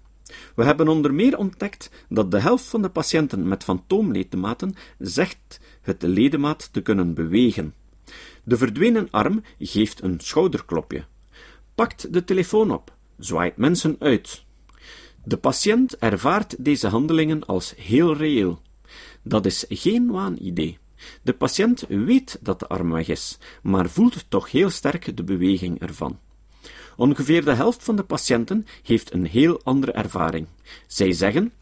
We 0.55 0.65
hebben 0.65 0.89
onder 0.89 1.15
meer 1.15 1.39
ontdekt 1.39 1.91
dat 2.09 2.31
de 2.31 2.41
helft 2.41 2.65
van 2.65 2.83
de 2.83 2.89
patiënten 2.89 3.49
met 3.49 3.65
fantoomledematen 3.65 4.75
zegt 4.99 5.61
het 5.81 6.03
ledemaat 6.03 6.73
te 6.73 6.81
kunnen 6.81 7.15
bewegen. 7.15 7.75
De 8.45 8.57
verdwenen 8.57 9.11
arm 9.11 9.43
geeft 9.59 10.03
een 10.03 10.21
schouderklopje, 10.21 11.05
pakt 11.75 12.13
de 12.13 12.25
telefoon 12.25 12.71
op, 12.71 12.97
zwaait 13.19 13.57
mensen 13.57 13.97
uit. 13.99 14.45
De 15.25 15.37
patiënt 15.37 15.97
ervaart 15.97 16.65
deze 16.65 16.89
handelingen 16.89 17.47
als 17.47 17.75
heel 17.77 18.17
reëel. 18.17 18.61
Dat 19.29 19.47
is 19.47 19.65
geen 19.69 20.11
waanidee. 20.11 20.79
De 21.23 21.33
patiënt 21.33 21.85
weet 21.89 22.39
dat 22.41 22.59
de 22.59 22.67
arm 22.69 22.93
weg 22.93 23.09
is, 23.09 23.39
maar 23.63 23.89
voelt 23.89 24.31
toch 24.31 24.51
heel 24.51 24.71
sterk 24.71 25.17
de 25.17 25.25
beweging 25.25 25.81
ervan. 25.81 26.19
Ongeveer 26.97 27.45
de 27.45 27.53
helft 27.53 27.85
van 27.85 27.97
de 27.97 28.05
patiënten 28.05 28.67
heeft 28.83 29.13
een 29.13 29.27
heel 29.27 29.61
andere 29.65 29.93
ervaring. 29.93 30.47
Zij 30.87 31.13
zeggen: 31.13 31.53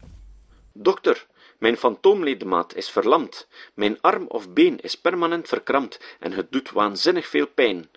Dokter, 0.73 1.27
mijn 1.59 1.77
fantoomledemaat 1.77 2.75
is 2.75 2.89
verlamd, 2.89 3.47
mijn 3.73 4.01
arm 4.01 4.25
of 4.27 4.53
been 4.53 4.79
is 4.79 4.95
permanent 4.95 5.47
verkrampt 5.47 5.99
en 6.19 6.31
het 6.31 6.51
doet 6.51 6.71
waanzinnig 6.71 7.27
veel 7.27 7.47
pijn. 7.47 7.89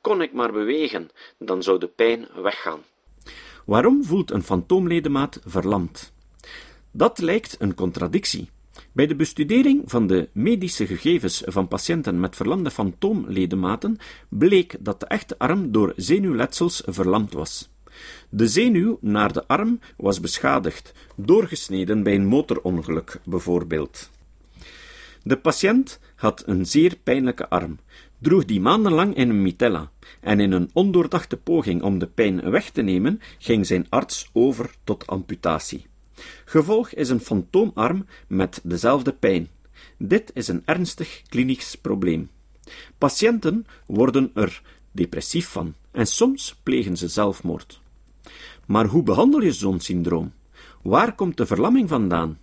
Kon 0.00 0.22
ik 0.22 0.32
maar 0.32 0.52
bewegen, 0.52 1.10
dan 1.38 1.62
zou 1.62 1.78
de 1.78 1.88
pijn 1.88 2.28
weggaan. 2.34 2.80
Waarom 3.64 4.04
voelt 4.04 4.30
een 4.30 4.42
fantoomledemaat 4.42 5.40
verlamd? 5.44 6.12
Dat 6.90 7.18
lijkt 7.18 7.56
een 7.58 7.74
contradictie. 7.74 8.50
Bij 9.00 9.08
de 9.08 9.16
bestudering 9.16 9.82
van 9.84 10.06
de 10.06 10.28
medische 10.32 10.86
gegevens 10.86 11.42
van 11.46 11.68
patiënten 11.68 12.20
met 12.20 12.36
verlamde 12.36 12.70
fantoomledematen 12.70 13.96
bleek 14.28 14.76
dat 14.80 15.00
de 15.00 15.06
echte 15.06 15.38
arm 15.38 15.72
door 15.72 15.92
zenuwletsels 15.96 16.82
verlamd 16.86 17.32
was. 17.32 17.70
De 18.28 18.48
zenuw 18.48 18.98
naar 19.00 19.32
de 19.32 19.46
arm 19.46 19.80
was 19.96 20.20
beschadigd, 20.20 20.92
doorgesneden 21.16 22.02
bij 22.02 22.14
een 22.14 22.26
motorongeluk 22.26 23.20
bijvoorbeeld. 23.24 24.10
De 25.22 25.36
patiënt 25.36 26.00
had 26.16 26.42
een 26.46 26.66
zeer 26.66 26.96
pijnlijke 27.02 27.48
arm, 27.48 27.78
droeg 28.18 28.44
die 28.44 28.60
maandenlang 28.60 29.16
in 29.16 29.28
een 29.28 29.42
mitella, 29.42 29.90
en 30.20 30.40
in 30.40 30.52
een 30.52 30.70
ondoordachte 30.72 31.36
poging 31.36 31.82
om 31.82 31.98
de 31.98 32.06
pijn 32.06 32.50
weg 32.50 32.70
te 32.70 32.82
nemen, 32.82 33.20
ging 33.38 33.66
zijn 33.66 33.86
arts 33.88 34.30
over 34.32 34.74
tot 34.84 35.06
amputatie. 35.06 35.89
Gevolg 36.44 36.92
is 36.92 37.08
een 37.08 37.20
fantoomarm 37.20 38.06
met 38.26 38.60
dezelfde 38.62 39.12
pijn. 39.12 39.48
Dit 39.96 40.30
is 40.34 40.48
een 40.48 40.62
ernstig 40.64 41.22
klinisch 41.28 41.74
probleem. 41.74 42.30
Patiënten 42.98 43.66
worden 43.86 44.30
er 44.34 44.62
depressief 44.92 45.48
van 45.48 45.74
en 45.90 46.06
soms 46.06 46.60
plegen 46.62 46.96
ze 46.96 47.08
zelfmoord. 47.08 47.80
Maar 48.66 48.86
hoe 48.86 49.02
behandel 49.02 49.42
je 49.42 49.52
zo'n 49.52 49.80
syndroom? 49.80 50.32
Waar 50.82 51.14
komt 51.14 51.36
de 51.36 51.46
verlamming 51.46 51.88
vandaan? 51.88 52.38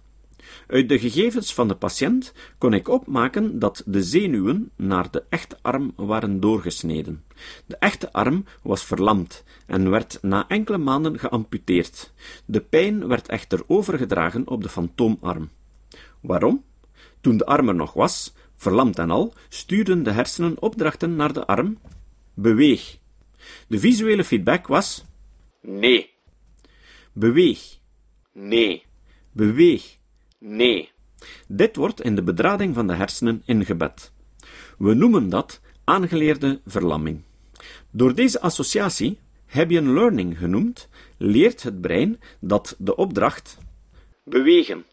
Uit 0.68 0.90
de 0.90 1.00
gegevens 1.00 1.54
van 1.54 1.68
de 1.68 1.76
patiënt 1.76 2.34
kon 2.58 2.74
ik 2.74 2.88
opmaken 2.88 3.60
dat 3.60 3.84
de 3.86 4.04
zenuwen 4.04 4.72
naar 4.76 5.12
de 5.12 5.24
echte 5.30 5.58
arm 5.62 5.94
waren 5.96 6.40
doorgesneden. 6.40 7.24
De 7.66 7.78
echte 7.78 8.14
arm 8.14 8.46
was 8.64 8.86
verlamd 8.86 9.44
en 9.66 9.90
werd 9.90 10.20
na 10.22 10.48
enkele 10.48 10.78
maanden 10.78 11.20
geamputeerd. 11.20 12.14
De 12.46 12.62
pijn 12.62 13.08
werd 13.08 13.28
echter 13.28 13.64
overgedragen 13.68 14.48
op 14.48 14.64
de 14.64 14.70
fantoomarm. 14.70 15.50
Waarom? 16.22 16.64
Toen 17.22 17.38
de 17.38 17.46
arm 17.46 17.68
er 17.68 17.76
nog 17.76 17.94
was, 17.94 18.34
verlamd 18.56 19.00
en 19.00 19.10
al, 19.10 19.34
stuurden 19.50 20.04
de 20.04 20.12
hersenen 20.12 20.62
opdrachten 20.62 21.16
naar 21.16 21.34
de 21.34 21.46
arm: 21.46 21.78
beweeg. 22.34 22.98
De 23.68 23.80
visuele 23.80 24.24
feedback 24.24 24.68
was: 24.68 25.06
nee. 25.62 26.16
Beweeg. 27.14 27.78
Nee. 28.34 28.86
Beweeg. 29.32 29.97
Nee. 30.40 30.92
Dit 31.48 31.76
wordt 31.76 32.02
in 32.02 32.16
de 32.16 32.24
bedrading 32.24 32.76
van 32.76 32.88
de 32.88 32.94
hersenen 32.94 33.42
ingebed. 33.46 34.12
We 34.78 34.94
noemen 34.94 35.30
dat 35.30 35.62
aangeleerde 35.84 36.62
verlamming. 36.66 37.22
Door 37.92 38.16
deze 38.16 38.42
associatie, 38.42 39.20
Hebbian 39.46 39.94
learning 39.94 40.38
genoemd, 40.38 40.90
leert 41.18 41.64
het 41.64 41.82
brein 41.82 42.20
dat 42.40 42.76
de 42.78 42.96
opdracht 42.96 43.58
bewegen 44.24 44.86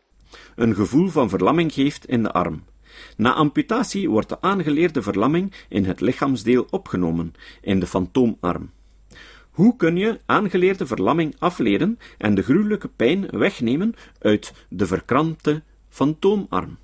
een 0.56 0.74
gevoel 0.74 1.08
van 1.08 1.28
verlamming 1.28 1.72
geeft 1.72 2.06
in 2.06 2.22
de 2.22 2.32
arm. 2.32 2.64
Na 3.16 3.32
amputatie 3.32 4.10
wordt 4.10 4.28
de 4.28 4.40
aangeleerde 4.40 5.02
verlamming 5.02 5.52
in 5.68 5.84
het 5.84 6.00
lichaamsdeel 6.00 6.66
opgenomen, 6.70 7.32
in 7.60 7.80
de 7.80 7.86
fantoomarm. 7.86 8.70
Hoe 9.54 9.76
kun 9.76 9.96
je 9.96 10.20
aangeleerde 10.26 10.86
verlamming 10.86 11.34
afleren 11.38 11.98
en 12.18 12.34
de 12.34 12.42
gruwelijke 12.42 12.88
pijn 12.88 13.28
wegnemen 13.30 13.94
uit 14.18 14.52
de 14.68 14.86
verkrampte 14.86 15.62
fantoomarm? 15.88 16.78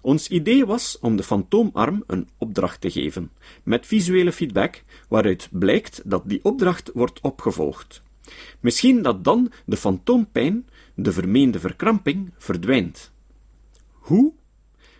Ons 0.00 0.28
idee 0.28 0.66
was 0.66 0.98
om 1.00 1.16
de 1.16 1.22
fantoomarm 1.22 2.04
een 2.06 2.28
opdracht 2.38 2.80
te 2.80 2.90
geven, 2.90 3.30
met 3.62 3.86
visuele 3.86 4.32
feedback, 4.32 4.82
waaruit 5.08 5.48
blijkt 5.52 6.02
dat 6.04 6.22
die 6.26 6.44
opdracht 6.44 6.90
wordt 6.94 7.20
opgevolgd. 7.20 8.02
Misschien 8.60 9.02
dat 9.02 9.24
dan 9.24 9.52
de 9.64 9.76
fantoompijn, 9.76 10.68
de 10.94 11.12
vermeende 11.12 11.60
verkramping, 11.60 12.32
verdwijnt. 12.38 13.12
Hoe? 13.90 14.32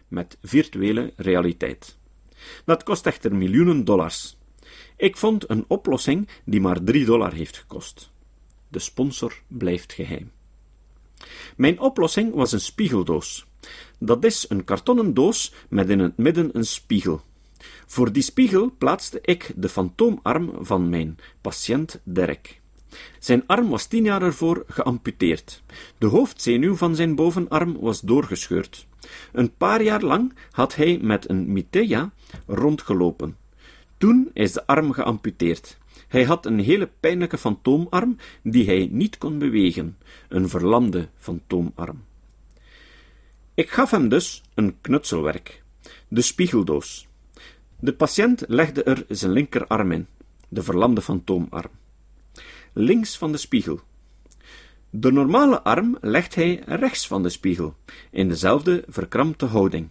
Met 0.09 0.39
virtuele 0.43 1.13
realiteit. 1.17 1.99
Dat 2.65 2.83
kost 2.83 3.07
echter 3.07 3.35
miljoenen 3.35 3.85
dollars. 3.85 4.38
Ik 4.99 5.17
vond 5.17 5.51
een 5.51 5.65
oplossing 5.69 6.29
die 6.45 6.61
maar 6.61 6.83
3 6.83 7.05
dollar 7.05 7.33
heeft 7.33 7.57
gekost. 7.57 8.11
De 8.69 8.79
sponsor 8.79 9.43
blijft 9.47 9.93
geheim. 9.93 10.31
Mijn 11.57 11.81
oplossing 11.81 12.35
was 12.35 12.53
een 12.53 12.61
spiegeldoos. 12.61 13.47
Dat 13.99 14.25
is 14.25 14.47
een 14.49 14.65
kartonnen 14.65 15.15
doos 15.15 15.53
met 15.69 15.91
in 15.91 15.99
het 15.99 16.17
midden 16.17 16.51
een 16.53 16.67
spiegel. 16.67 17.21
Voor 17.87 18.13
die 18.13 18.23
spiegel 18.23 18.75
plaatste 18.79 19.19
ik 19.23 19.53
de 19.57 19.69
fantoomarm 19.69 20.53
van 20.61 20.89
mijn 20.89 21.19
patiënt 21.41 22.01
Derek. 22.03 22.61
Zijn 23.19 23.47
arm 23.47 23.69
was 23.69 23.87
tien 23.87 24.05
jaar 24.05 24.23
ervoor 24.23 24.65
geamputeerd. 24.69 25.63
De 25.99 26.07
hoofdzenuw 26.07 26.75
van 26.75 26.97
zijn 26.97 27.15
bovenarm 27.15 27.79
was 27.81 28.01
doorgescheurd. 28.01 28.87
Een 29.33 29.55
paar 29.57 29.83
jaar 29.83 30.03
lang 30.03 30.35
had 30.51 30.75
hij 30.75 30.99
met 31.03 31.29
een 31.29 31.53
miteja 31.53 32.13
rondgelopen. 32.47 33.37
Toen 33.99 34.31
is 34.33 34.53
de 34.53 34.67
arm 34.67 34.93
geamputeerd. 34.93 35.79
Hij 36.09 36.25
had 36.25 36.47
een 36.47 36.59
hele 36.59 36.91
pijnlijke 37.01 37.39
fantoomarm 37.39 38.17
die 38.43 38.67
hij 38.67 38.89
niet 38.91 39.19
kon 39.19 39.39
bewegen, 39.39 39.99
een 40.29 40.49
verlamde 40.49 41.09
fantoomarm. 41.17 42.05
Ik 43.55 43.71
gaf 43.71 43.91
hem 43.91 44.09
dus 44.09 44.43
een 44.55 44.81
knutselwerk, 44.81 45.63
de 46.09 46.23
spiegeldoos. 46.23 47.09
De 47.81 47.93
patiënt 47.93 48.45
legde 48.47 48.83
er 48.83 49.05
zijn 49.09 49.33
linkerarm 49.33 49.93
in, 49.93 50.07
de 50.49 50.63
verlamde 50.63 51.01
fantoomarm. 51.01 51.71
Links 52.73 53.19
van 53.19 53.33
de 53.33 53.39
spiegel. 53.39 53.81
De 54.91 55.13
normale 55.13 55.63
arm 55.63 55.97
legt 56.01 56.35
hij 56.35 56.63
rechts 56.67 57.07
van 57.07 57.23
de 57.23 57.29
spiegel, 57.29 57.77
in 58.11 58.29
dezelfde 58.29 58.85
verkrampte 58.89 59.47
houding. 59.47 59.89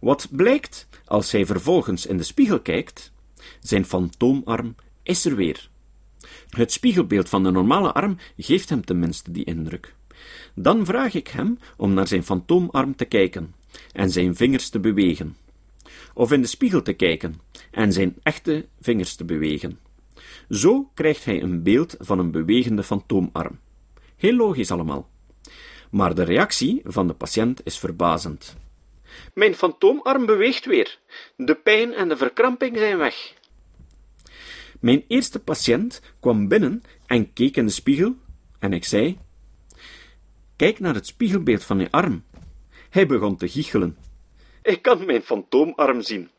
Wat 0.00 0.28
blijkt 0.30 0.88
als 1.04 1.32
hij 1.32 1.46
vervolgens 1.46 2.06
in 2.06 2.16
de 2.16 2.22
spiegel 2.22 2.60
kijkt? 2.60 3.12
Zijn 3.60 3.84
fantoomarm 3.84 4.74
is 5.02 5.24
er 5.24 5.36
weer. 5.36 5.68
Het 6.50 6.72
spiegelbeeld 6.72 7.28
van 7.28 7.42
de 7.42 7.50
normale 7.50 7.92
arm 7.92 8.16
geeft 8.36 8.68
hem 8.68 8.84
tenminste 8.84 9.30
die 9.30 9.44
indruk. 9.44 9.94
Dan 10.54 10.84
vraag 10.86 11.14
ik 11.14 11.28
hem 11.28 11.58
om 11.76 11.94
naar 11.94 12.08
zijn 12.08 12.24
fantoomarm 12.24 12.96
te 12.96 13.04
kijken 13.04 13.54
en 13.92 14.10
zijn 14.10 14.36
vingers 14.36 14.68
te 14.68 14.80
bewegen. 14.80 15.36
Of 16.14 16.32
in 16.32 16.40
de 16.40 16.46
spiegel 16.46 16.82
te 16.82 16.92
kijken 16.92 17.40
en 17.70 17.92
zijn 17.92 18.16
echte 18.22 18.66
vingers 18.80 19.14
te 19.14 19.24
bewegen. 19.24 19.78
Zo 20.48 20.90
krijgt 20.94 21.24
hij 21.24 21.42
een 21.42 21.62
beeld 21.62 21.94
van 21.98 22.18
een 22.18 22.30
bewegende 22.30 22.82
fantoomarm. 22.82 23.58
Heel 24.16 24.34
logisch 24.34 24.70
allemaal. 24.70 25.08
Maar 25.90 26.14
de 26.14 26.22
reactie 26.22 26.80
van 26.84 27.06
de 27.06 27.14
patiënt 27.14 27.60
is 27.64 27.78
verbazend. 27.78 28.56
Mijn 29.34 29.54
fantoomarm 29.54 30.26
beweegt 30.26 30.64
weer. 30.64 30.98
De 31.36 31.54
pijn 31.54 31.92
en 31.92 32.08
de 32.08 32.16
verkramping 32.16 32.76
zijn 32.78 32.98
weg. 32.98 33.34
Mijn 34.80 35.04
eerste 35.08 35.38
patiënt 35.38 36.02
kwam 36.20 36.48
binnen 36.48 36.82
en 37.06 37.32
keek 37.32 37.56
in 37.56 37.66
de 37.66 37.72
spiegel, 37.72 38.16
en 38.58 38.72
ik 38.72 38.84
zei: 38.84 39.18
Kijk 40.56 40.80
naar 40.80 40.94
het 40.94 41.06
spiegelbeeld 41.06 41.64
van 41.64 41.78
je 41.78 41.90
arm. 41.90 42.24
Hij 42.90 43.06
begon 43.06 43.36
te 43.36 43.48
giechelen. 43.48 43.96
Ik 44.62 44.82
kan 44.82 45.06
mijn 45.06 45.22
fantoomarm 45.22 46.02
zien. 46.02 46.30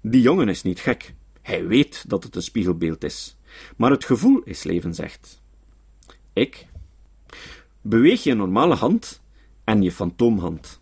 Die 0.00 0.20
jongen 0.20 0.48
is 0.48 0.62
niet 0.62 0.80
gek. 0.80 1.14
Hij 1.42 1.66
weet 1.66 2.08
dat 2.08 2.22
het 2.22 2.36
een 2.36 2.42
spiegelbeeld 2.42 3.04
is. 3.04 3.36
Maar 3.76 3.90
het 3.90 4.04
gevoel 4.04 4.42
is 4.42 4.62
levensecht. 4.62 5.42
Ik. 6.32 6.66
Beweeg 7.80 8.22
je 8.22 8.34
normale 8.34 8.74
hand 8.74 9.22
en 9.64 9.82
je 9.82 9.92
fantoomhand. 9.92 10.81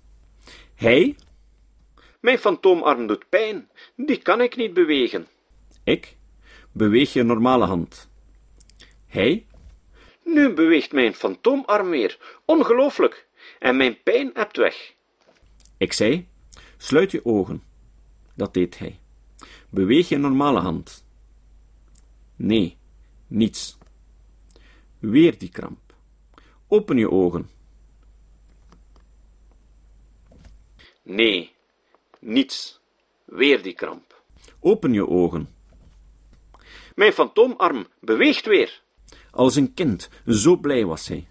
Hij. 0.81 1.17
Mijn 2.21 2.39
fantoomarm 2.39 3.07
doet 3.07 3.29
pijn. 3.29 3.69
Die 3.97 4.23
kan 4.23 4.41
ik 4.41 4.57
niet 4.57 4.75
bewegen. 4.75 5.27
Ik. 5.85 6.17
Beweeg 6.73 7.13
je 7.13 7.23
normale 7.23 7.65
hand. 7.65 8.11
Hij. 9.07 9.47
Nu 10.25 10.53
beweegt 10.53 10.93
mijn 10.93 11.15
fantoomarm 11.15 11.91
weer. 11.91 12.39
Ongelooflijk. 12.45 13.27
En 13.59 13.77
mijn 13.77 14.03
pijn 14.03 14.31
hebt 14.35 14.57
weg. 14.57 14.95
Ik 15.77 15.93
zei: 15.93 16.29
Sluit 16.77 17.11
je 17.11 17.25
ogen. 17.25 17.63
Dat 18.35 18.55
deed 18.55 18.79
hij. 18.79 18.99
Beweeg 19.71 20.09
je 20.09 20.17
normale 20.17 20.61
hand. 20.61 21.05
Nee, 22.37 22.77
niets. 23.27 23.79
Weer 24.99 25.39
die 25.39 25.51
kramp. 25.51 25.95
Open 26.69 26.97
je 26.97 27.11
ogen. 27.11 27.49
Nee, 31.11 31.51
niets. 32.21 32.81
Weer 33.25 33.63
die 33.63 33.75
kramp. 33.75 34.23
Open 34.61 34.93
je 34.93 35.09
ogen. 35.09 35.49
Mijn 36.95 37.13
fantoomarm 37.13 37.87
beweegt 38.01 38.47
weer. 38.47 38.83
Als 39.31 39.57
een 39.57 39.75
kind, 39.75 40.09
zo 40.27 40.57
blij 40.57 40.85
was 40.85 41.09
hij. 41.09 41.27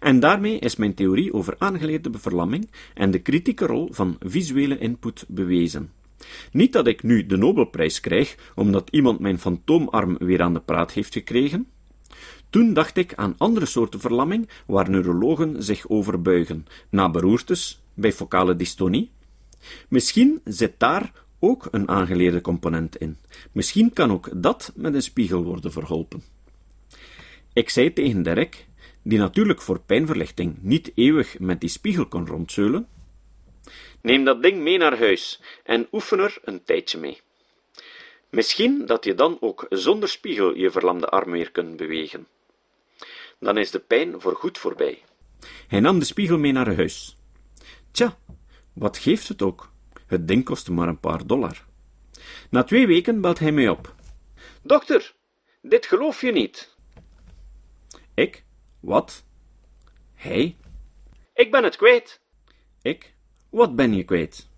En 0.00 0.20
daarmee 0.20 0.58
is 0.58 0.76
mijn 0.76 0.94
theorie 0.94 1.32
over 1.32 1.54
aangeleerde 1.58 2.10
verlamming 2.18 2.70
en 2.94 3.10
de 3.10 3.18
kritieke 3.18 3.66
rol 3.66 3.88
van 3.92 4.16
visuele 4.20 4.78
input 4.78 5.24
bewezen. 5.28 5.92
Niet 6.52 6.72
dat 6.72 6.86
ik 6.86 7.02
nu 7.02 7.26
de 7.26 7.36
Nobelprijs 7.36 8.00
krijg 8.00 8.52
omdat 8.54 8.90
iemand 8.90 9.18
mijn 9.18 9.38
fantoomarm 9.38 10.16
weer 10.18 10.42
aan 10.42 10.54
de 10.54 10.60
praat 10.60 10.92
heeft 10.92 11.12
gekregen. 11.12 11.68
Toen 12.50 12.72
dacht 12.72 12.96
ik 12.96 13.14
aan 13.14 13.34
andere 13.38 13.66
soorten 13.66 14.00
verlamming 14.00 14.48
waar 14.66 14.90
neurologen 14.90 15.62
zich 15.62 15.88
over 15.88 16.22
buigen, 16.22 16.66
na 16.90 17.10
beroertes, 17.10 17.80
bij 18.00 18.12
focale 18.12 18.56
dystonie. 18.56 19.10
Misschien 19.88 20.40
zit 20.44 20.74
daar 20.78 21.12
ook 21.38 21.68
een 21.70 21.88
aangeleerde 21.88 22.40
component 22.40 22.96
in. 22.96 23.16
Misschien 23.52 23.92
kan 23.92 24.12
ook 24.12 24.28
dat 24.42 24.72
met 24.74 24.94
een 24.94 25.02
spiegel 25.02 25.42
worden 25.42 25.72
verholpen. 25.72 26.22
Ik 27.52 27.70
zei 27.70 27.92
tegen 27.92 28.22
Derek, 28.22 28.66
die 29.02 29.18
natuurlijk 29.18 29.62
voor 29.62 29.80
pijnverlichting 29.80 30.56
niet 30.60 30.92
eeuwig 30.94 31.38
met 31.38 31.60
die 31.60 31.70
spiegel 31.70 32.06
kon 32.06 32.26
rondzeulen, 32.26 32.88
Neem 34.00 34.24
dat 34.24 34.42
ding 34.42 34.60
mee 34.60 34.78
naar 34.78 34.98
huis 34.98 35.40
en 35.64 35.88
oefen 35.92 36.18
er 36.18 36.38
een 36.44 36.64
tijdje 36.64 36.98
mee. 36.98 37.20
Misschien 38.30 38.86
dat 38.86 39.04
je 39.04 39.14
dan 39.14 39.36
ook 39.40 39.66
zonder 39.68 40.08
spiegel 40.08 40.56
je 40.56 40.70
verlamde 40.70 41.06
arm 41.06 41.30
weer 41.30 41.50
kunt 41.50 41.76
bewegen. 41.76 42.26
Dan 43.38 43.56
is 43.56 43.70
de 43.70 43.78
pijn 43.78 44.20
voorgoed 44.20 44.58
voorbij. 44.58 45.02
Hij 45.68 45.80
nam 45.80 45.98
de 45.98 46.04
spiegel 46.04 46.38
mee 46.38 46.52
naar 46.52 46.74
huis. 46.74 47.16
Tja, 47.90 48.18
wat 48.72 48.98
geeft 48.98 49.28
het 49.28 49.42
ook? 49.42 49.72
Het 50.06 50.28
ding 50.28 50.44
kostte 50.44 50.72
maar 50.72 50.88
een 50.88 51.00
paar 51.00 51.26
dollar. 51.26 51.64
Na 52.50 52.62
twee 52.62 52.86
weken 52.86 53.20
belt 53.20 53.38
hij 53.38 53.52
mij 53.52 53.68
op. 53.68 53.94
Dokter, 54.62 55.14
dit 55.62 55.86
geloof 55.86 56.20
je 56.20 56.32
niet. 56.32 56.76
Ik? 58.14 58.44
Wat? 58.80 59.24
Hij? 60.14 60.56
Ik 61.34 61.50
ben 61.50 61.64
het 61.64 61.76
kwijt. 61.76 62.20
Ik? 62.82 63.14
Wat 63.50 63.76
ben 63.76 63.94
je 63.94 64.04
kwijt? 64.04 64.48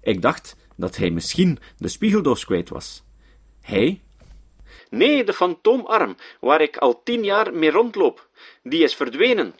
Ik 0.00 0.22
dacht 0.22 0.56
dat 0.76 0.96
hij 0.96 1.10
misschien 1.10 1.58
de 1.76 1.88
spiegeldoos 1.88 2.44
kwijt 2.44 2.68
was. 2.68 3.02
Hij? 3.60 4.02
Nee, 4.90 5.24
de 5.24 5.32
fantoomarm, 5.32 6.16
waar 6.40 6.60
ik 6.60 6.76
al 6.76 7.02
tien 7.02 7.24
jaar 7.24 7.54
mee 7.54 7.70
rondloop. 7.70 8.28
Die 8.62 8.82
is 8.82 8.94
verdwenen. 8.94 9.54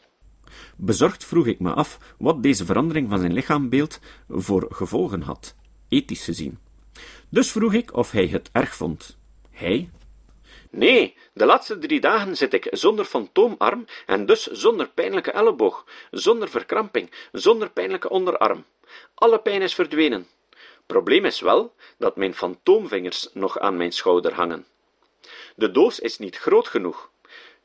Bezorgd 0.77 1.25
vroeg 1.25 1.47
ik 1.47 1.59
me 1.59 1.73
af 1.73 1.97
wat 2.17 2.43
deze 2.43 2.65
verandering 2.65 3.09
van 3.09 3.19
zijn 3.19 3.33
lichaambeeld 3.33 3.99
voor 4.29 4.67
gevolgen 4.69 5.21
had, 5.21 5.55
ethisch 5.89 6.23
gezien. 6.23 6.59
Dus 7.29 7.51
vroeg 7.51 7.73
ik 7.73 7.93
of 7.93 8.11
hij 8.11 8.27
het 8.27 8.49
erg 8.51 8.75
vond. 8.75 9.17
Hij? 9.51 9.89
Nee, 10.69 11.15
de 11.33 11.45
laatste 11.45 11.77
drie 11.77 11.99
dagen 11.99 12.37
zit 12.37 12.53
ik 12.53 12.67
zonder 12.71 13.05
fantoomarm 13.05 13.85
en 14.05 14.25
dus 14.25 14.43
zonder 14.47 14.89
pijnlijke 14.89 15.31
elleboog, 15.31 15.85
zonder 16.11 16.49
verkramping, 16.49 17.11
zonder 17.31 17.69
pijnlijke 17.69 18.09
onderarm. 18.09 18.65
Alle 19.15 19.39
pijn 19.39 19.61
is 19.61 19.73
verdwenen. 19.73 20.27
Probleem 20.85 21.25
is 21.25 21.39
wel 21.39 21.73
dat 21.97 22.15
mijn 22.15 22.33
fantoomvingers 22.33 23.29
nog 23.33 23.59
aan 23.59 23.77
mijn 23.77 23.91
schouder 23.91 24.33
hangen. 24.33 24.65
De 25.55 25.71
doos 25.71 25.99
is 25.99 26.17
niet 26.17 26.37
groot 26.37 26.67
genoeg. 26.67 27.11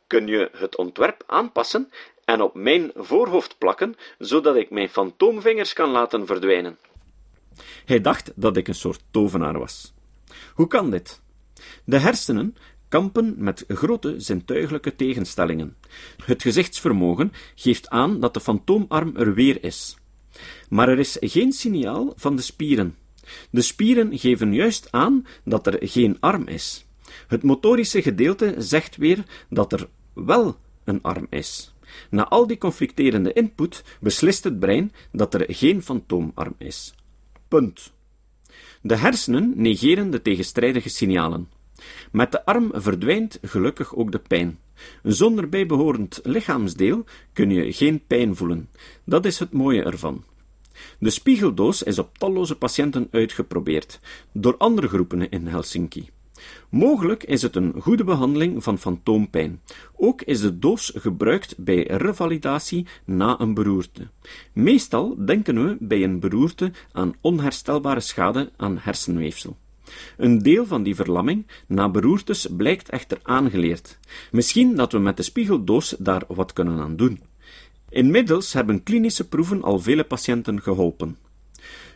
Kun 0.06 0.26
je 0.26 0.50
het 0.52 0.76
ontwerp 0.76 1.22
aanpassen 1.26 1.92
en 2.24 2.40
op 2.40 2.54
mijn 2.54 2.90
voorhoofd 2.94 3.58
plakken, 3.58 3.96
zodat 4.18 4.56
ik 4.56 4.70
mijn 4.70 4.88
fantoomvingers 4.88 5.72
kan 5.72 5.90
laten 5.90 6.26
verdwijnen? 6.26 6.78
Hij 7.84 8.00
dacht 8.00 8.32
dat 8.34 8.56
ik 8.56 8.68
een 8.68 8.74
soort 8.74 9.04
tovenaar 9.10 9.58
was. 9.58 9.94
Hoe 10.54 10.66
kan 10.66 10.90
dit? 10.90 11.22
De 11.84 11.98
hersenen 11.98 12.56
kampen 12.88 13.34
met 13.36 13.64
grote 13.68 14.14
zintuiglijke 14.20 14.96
tegenstellingen. 14.96 15.76
Het 16.24 16.42
gezichtsvermogen 16.42 17.32
geeft 17.54 17.88
aan 17.88 18.20
dat 18.20 18.34
de 18.34 18.40
fantoomarm 18.40 19.16
er 19.16 19.34
weer 19.34 19.64
is. 19.64 19.96
Maar 20.68 20.88
er 20.88 20.98
is 20.98 21.16
geen 21.20 21.52
signaal 21.52 22.12
van 22.16 22.36
de 22.36 22.42
spieren. 22.42 22.96
De 23.50 23.62
spieren 23.62 24.18
geven 24.18 24.54
juist 24.54 24.88
aan 24.90 25.26
dat 25.44 25.66
er 25.66 25.88
geen 25.88 26.16
arm 26.20 26.46
is. 26.48 26.86
Het 27.26 27.42
motorische 27.42 28.02
gedeelte 28.02 28.54
zegt 28.58 28.96
weer 28.96 29.24
dat 29.50 29.72
er 29.72 29.88
wel 30.14 30.56
een 30.84 31.02
arm 31.02 31.26
is. 31.30 31.73
Na 32.10 32.28
al 32.28 32.46
die 32.46 32.58
conflicterende 32.58 33.32
input 33.32 33.84
beslist 34.00 34.44
het 34.44 34.58
brein 34.58 34.92
dat 35.12 35.34
er 35.34 35.44
geen 35.48 35.82
fantoomarm 35.82 36.54
is. 36.58 36.94
Punt. 37.48 37.92
De 38.82 38.96
hersenen 38.96 39.52
negeren 39.56 40.10
de 40.10 40.22
tegenstrijdige 40.22 40.88
signalen. 40.88 41.48
Met 42.12 42.32
de 42.32 42.44
arm 42.44 42.70
verdwijnt 42.74 43.38
gelukkig 43.42 43.94
ook 43.94 44.12
de 44.12 44.18
pijn. 44.18 44.58
Zonder 45.02 45.48
bijbehorend 45.48 46.20
lichaamsdeel 46.22 47.04
kun 47.32 47.50
je 47.50 47.72
geen 47.72 48.06
pijn 48.06 48.36
voelen. 48.36 48.68
Dat 49.04 49.24
is 49.24 49.38
het 49.38 49.52
mooie 49.52 49.82
ervan. 49.82 50.24
De 50.98 51.10
spiegeldoos 51.10 51.82
is 51.82 51.98
op 51.98 52.18
talloze 52.18 52.56
patiënten 52.56 53.08
uitgeprobeerd, 53.10 54.00
door 54.32 54.56
andere 54.56 54.88
groepen 54.88 55.30
in 55.30 55.46
Helsinki. 55.46 56.10
Mogelijk 56.68 57.24
is 57.24 57.42
het 57.42 57.56
een 57.56 57.74
goede 57.80 58.04
behandeling 58.04 58.62
van 58.62 58.78
fantoompijn. 58.78 59.60
Ook 59.96 60.22
is 60.22 60.40
de 60.40 60.58
doos 60.58 60.92
gebruikt 60.94 61.58
bij 61.58 61.86
revalidatie 61.86 62.86
na 63.04 63.40
een 63.40 63.54
beroerte. 63.54 64.08
Meestal 64.52 65.24
denken 65.24 65.64
we 65.66 65.76
bij 65.80 66.02
een 66.02 66.20
beroerte 66.20 66.72
aan 66.92 67.14
onherstelbare 67.20 68.00
schade 68.00 68.50
aan 68.56 68.78
hersenweefsel. 68.78 69.56
Een 70.16 70.38
deel 70.38 70.66
van 70.66 70.82
die 70.82 70.94
verlamming 70.94 71.46
na 71.66 71.88
beroertes 71.88 72.46
blijkt 72.56 72.88
echter 72.88 73.18
aangeleerd. 73.22 73.98
Misschien 74.30 74.76
dat 74.76 74.92
we 74.92 74.98
met 74.98 75.16
de 75.16 75.22
spiegeldoos 75.22 75.94
daar 75.98 76.22
wat 76.28 76.52
kunnen 76.52 76.80
aan 76.80 76.96
doen. 76.96 77.20
Inmiddels 77.88 78.52
hebben 78.52 78.82
klinische 78.82 79.28
proeven 79.28 79.62
al 79.62 79.78
vele 79.78 80.04
patiënten 80.04 80.62
geholpen. 80.62 81.16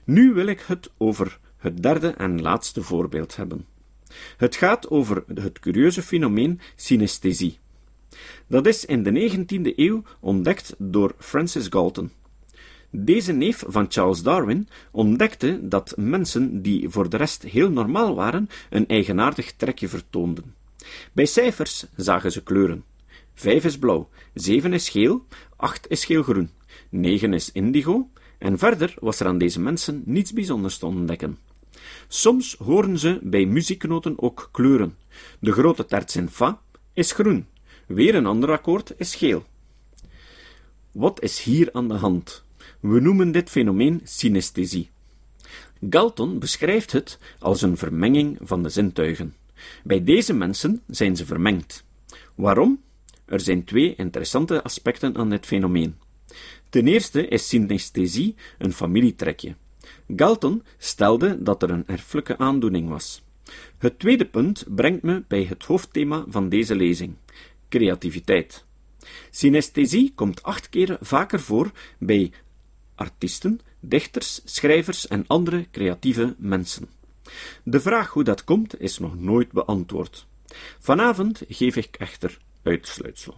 Nu 0.05 0.33
wil 0.33 0.47
ik 0.47 0.61
het 0.67 0.91
over 0.97 1.39
het 1.57 1.83
derde 1.83 2.09
en 2.09 2.43
laatste 2.43 2.83
voorbeeld 2.83 3.37
hebben. 3.37 3.67
Het 4.37 4.57
gaat 4.57 4.91
over 4.91 5.25
het 5.35 5.59
curieuze 5.59 6.03
fenomeen 6.03 6.61
synesthesie. 6.77 7.59
Dat 8.47 8.67
is 8.67 8.85
in 8.85 9.03
de 9.03 9.31
19e 9.31 9.75
eeuw 9.77 10.03
ontdekt 10.21 10.75
door 10.79 11.15
Francis 11.19 11.67
Galton. 11.71 12.11
Deze 12.91 13.33
neef 13.33 13.65
van 13.67 13.87
Charles 13.89 14.23
Darwin 14.23 14.69
ontdekte 14.91 15.69
dat 15.69 15.95
mensen 15.97 16.63
die 16.63 16.89
voor 16.89 17.09
de 17.09 17.17
rest 17.17 17.43
heel 17.43 17.71
normaal 17.71 18.15
waren, 18.15 18.49
een 18.71 18.87
eigenaardig 18.87 19.53
trekje 19.53 19.89
vertoonden. 19.89 20.55
Bij 21.13 21.27
cijfers 21.27 21.87
zagen 21.97 22.33
ze 22.33 22.43
kleuren. 22.43 22.85
Vijf 23.35 23.65
is 23.65 23.79
blauw, 23.79 24.09
zeven 24.35 24.73
is 24.73 24.89
geel, 24.89 25.27
acht 25.57 25.91
is 25.91 26.05
geelgroen, 26.05 26.51
negen 26.89 27.33
is 27.33 27.53
indigo, 27.53 28.09
en 28.39 28.59
verder 28.59 28.95
was 29.01 29.21
er 29.21 29.27
aan 29.27 29.39
deze 29.39 29.61
mensen 29.61 30.03
niets 30.05 30.33
bijzonders 30.33 30.79
te 30.79 30.87
ontdekken. 30.87 31.39
Soms 32.09 32.57
horen 32.57 32.99
ze 32.99 33.19
bij 33.23 33.47
muzieknoten 33.47 34.23
ook 34.23 34.49
kleuren. 34.53 34.97
De 35.41 35.53
grote 35.53 35.85
terts 35.85 36.17
in 36.17 36.29
fa 36.29 36.61
is 36.93 37.13
groen, 37.13 37.47
weer 37.87 38.15
een 38.15 38.27
ander 38.27 38.51
akkoord 38.51 38.93
is 38.97 39.15
geel. 39.15 39.47
Wat 40.93 41.23
is 41.23 41.43
hier 41.43 41.69
aan 41.73 41.89
de 41.89 41.95
hand? 41.95 42.45
We 42.81 43.01
noemen 43.01 43.33
dit 43.33 43.51
fenomeen 43.51 44.01
synesthesie. 44.05 44.91
Galton 45.91 46.39
beschrijft 46.39 46.93
het 46.93 47.19
als 47.39 47.63
een 47.63 47.77
vermenging 47.77 48.39
van 48.41 48.63
de 48.63 48.69
zintuigen. 48.69 49.35
Bij 49.85 50.05
deze 50.05 50.33
mensen 50.35 50.83
zijn 50.87 51.17
ze 51.17 51.27
vermengd. 51.27 51.85
Waarom? 52.35 52.83
Er 53.25 53.41
zijn 53.41 53.65
twee 53.65 53.95
interessante 53.95 54.63
aspecten 54.63 55.17
aan 55.17 55.31
dit 55.31 55.47
fenomeen. 55.47 55.97
Ten 56.69 56.87
eerste 56.87 57.29
is 57.29 57.49
synesthesie 57.49 58.35
een 58.59 58.73
familietrekje. 58.73 59.55
Galton 60.17 60.63
stelde 60.79 61.43
dat 61.43 61.63
er 61.63 61.71
een 61.71 61.87
erfelijke 61.87 62.39
aandoening 62.39 62.89
was. 62.89 63.23
Het 63.79 63.99
tweede 63.99 64.27
punt 64.27 64.65
brengt 64.69 65.03
me 65.03 65.23
bij 65.29 65.45
het 65.45 65.65
hoofdthema 65.65 66.25
van 66.29 66.49
deze 66.49 66.75
lezing: 66.77 67.15
creativiteit. 67.69 68.65
Synesthesie 69.31 70.13
komt 70.15 70.43
acht 70.43 70.69
keer 70.69 70.97
vaker 71.01 71.41
voor 71.41 71.71
bij 71.99 72.31
artiesten, 72.95 73.61
dichters, 73.81 74.41
schrijvers 74.45 75.07
en 75.07 75.25
andere 75.27 75.67
creatieve 75.71 76.35
mensen. 76.39 76.89
De 77.63 77.81
vraag 77.81 78.11
hoe 78.11 78.25
dat 78.25 78.45
komt 78.45 78.81
is 78.81 78.99
nog 78.99 79.19
nooit 79.19 79.53
beantwoord. 79.53 80.27
Vanavond 80.79 81.43
geef 81.49 81.77
ik 81.77 81.97
echter 81.97 82.39
uitsluitsel. 82.63 83.37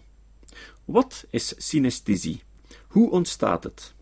Wat 0.85 1.27
is 1.31 1.55
synesthesie? 1.57 2.43
Hoe 2.87 3.11
ontstaat 3.11 3.65
het? 3.65 3.95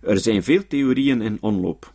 Er 0.00 0.18
zijn 0.18 0.42
veel 0.42 0.66
theorieën 0.66 1.22
in 1.22 1.38
omloop. 1.40 1.93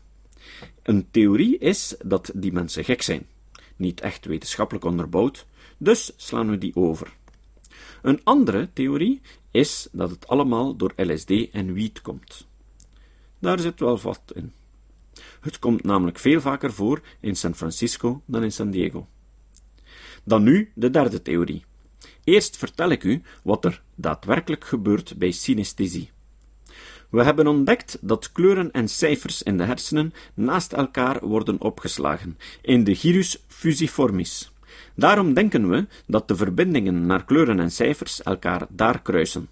Een 0.90 1.12
theorie 1.12 1.58
is 1.58 1.96
dat 2.06 2.32
die 2.34 2.52
mensen 2.52 2.84
gek 2.84 3.02
zijn, 3.02 3.28
niet 3.76 4.02
echt 4.02 4.26
wetenschappelijk 4.26 4.86
onderbouwd, 4.86 5.46
dus 5.78 6.14
slaan 6.16 6.50
we 6.50 6.58
die 6.58 6.76
over. 6.76 7.14
Een 8.02 8.24
andere 8.24 8.70
theorie 8.74 9.22
is 9.52 9.88
dat 9.92 10.10
het 10.10 10.28
allemaal 10.28 10.76
door 10.76 10.94
LSD 10.96 11.32
en 11.52 11.74
wiet 11.74 12.02
komt. 12.02 12.48
Daar 13.40 13.60
zit 13.60 13.80
wel 13.80 14.00
wat 14.00 14.22
in. 14.36 14.54
Het 15.40 15.60
komt 15.60 15.84
namelijk 15.84 16.20
veel 16.20 16.42
vaker 16.42 16.74
voor 16.74 17.02
in 17.20 17.36
San 17.36 17.56
Francisco 17.56 18.22
dan 18.26 18.44
in 18.44 18.52
San 18.52 18.72
Diego. 18.72 19.08
Dan 20.24 20.44
nu 20.44 20.72
de 20.76 20.90
derde 20.90 21.22
theorie. 21.22 21.66
Eerst 22.24 22.58
vertel 22.58 22.90
ik 22.90 23.04
u 23.04 23.22
wat 23.44 23.66
er 23.66 23.82
daadwerkelijk 23.96 24.66
gebeurt 24.66 25.18
bij 25.18 25.32
synesthesie. 25.32 26.12
We 27.10 27.24
hebben 27.24 27.48
ontdekt 27.48 27.98
dat 28.02 28.32
kleuren 28.32 28.72
en 28.72 28.88
cijfers 28.88 29.44
in 29.44 29.58
de 29.58 29.64
hersenen 29.64 30.14
naast 30.34 30.74
elkaar 30.74 31.28
worden 31.28 31.62
opgeslagen, 31.62 32.38
in 32.62 32.84
de 32.84 32.96
gyrus 32.96 33.44
fusiformis. 33.48 34.52
Daarom 34.96 35.34
denken 35.34 35.70
we 35.70 35.88
dat 36.08 36.28
de 36.28 36.36
verbindingen 36.36 37.06
naar 37.06 37.26
kleuren 37.26 37.60
en 37.60 37.72
cijfers 37.72 38.24
elkaar 38.24 38.68
daar 38.70 39.02
kruisen. 39.02 39.50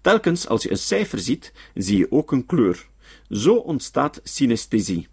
Telkens 0.00 0.48
als 0.48 0.62
je 0.62 0.70
een 0.70 0.78
cijfer 0.78 1.18
ziet, 1.18 1.52
zie 1.74 1.98
je 1.98 2.12
ook 2.12 2.32
een 2.32 2.46
kleur. 2.46 2.86
Zo 3.30 3.54
ontstaat 3.54 4.20
synesthesie. 4.22 5.08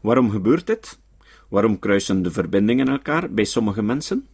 Waarom 0.00 0.30
gebeurt 0.30 0.66
dit? 0.66 0.98
Waarom 1.48 1.78
kruisen 1.78 2.22
de 2.22 2.30
verbindingen 2.30 2.88
elkaar 2.88 3.30
bij 3.30 3.44
sommige 3.44 3.82
mensen? 3.82 4.26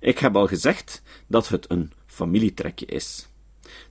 Ik 0.00 0.18
heb 0.18 0.36
al 0.36 0.46
gezegd 0.46 1.02
dat 1.26 1.48
het 1.48 1.70
een 1.70 1.92
familietrekje 2.06 2.86
is. 2.86 3.28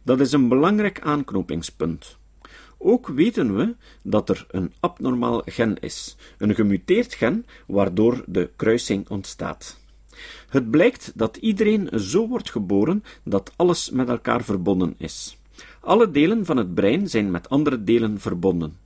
Dat 0.03 0.19
is 0.19 0.31
een 0.31 0.47
belangrijk 0.47 1.01
aanknopingspunt. 1.01 2.17
Ook 2.85 3.07
weten 3.07 3.55
we 3.55 3.75
dat 4.01 4.29
er 4.29 4.45
een 4.49 4.73
abnormaal 4.79 5.41
gen 5.45 5.79
is, 5.79 6.15
een 6.37 6.55
gemuteerd 6.55 7.13
gen, 7.13 7.45
waardoor 7.67 8.23
de 8.27 8.49
kruising 8.55 9.09
ontstaat. 9.09 9.79
Het 10.49 10.71
blijkt 10.71 11.11
dat 11.15 11.37
iedereen 11.37 11.89
zo 11.99 12.27
wordt 12.27 12.51
geboren 12.51 13.03
dat 13.23 13.53
alles 13.55 13.89
met 13.89 14.09
elkaar 14.09 14.43
verbonden 14.43 14.95
is. 14.97 15.37
Alle 15.79 16.11
delen 16.11 16.45
van 16.45 16.57
het 16.57 16.73
brein 16.73 17.09
zijn 17.09 17.31
met 17.31 17.49
andere 17.49 17.83
delen 17.83 18.19
verbonden. 18.19 18.77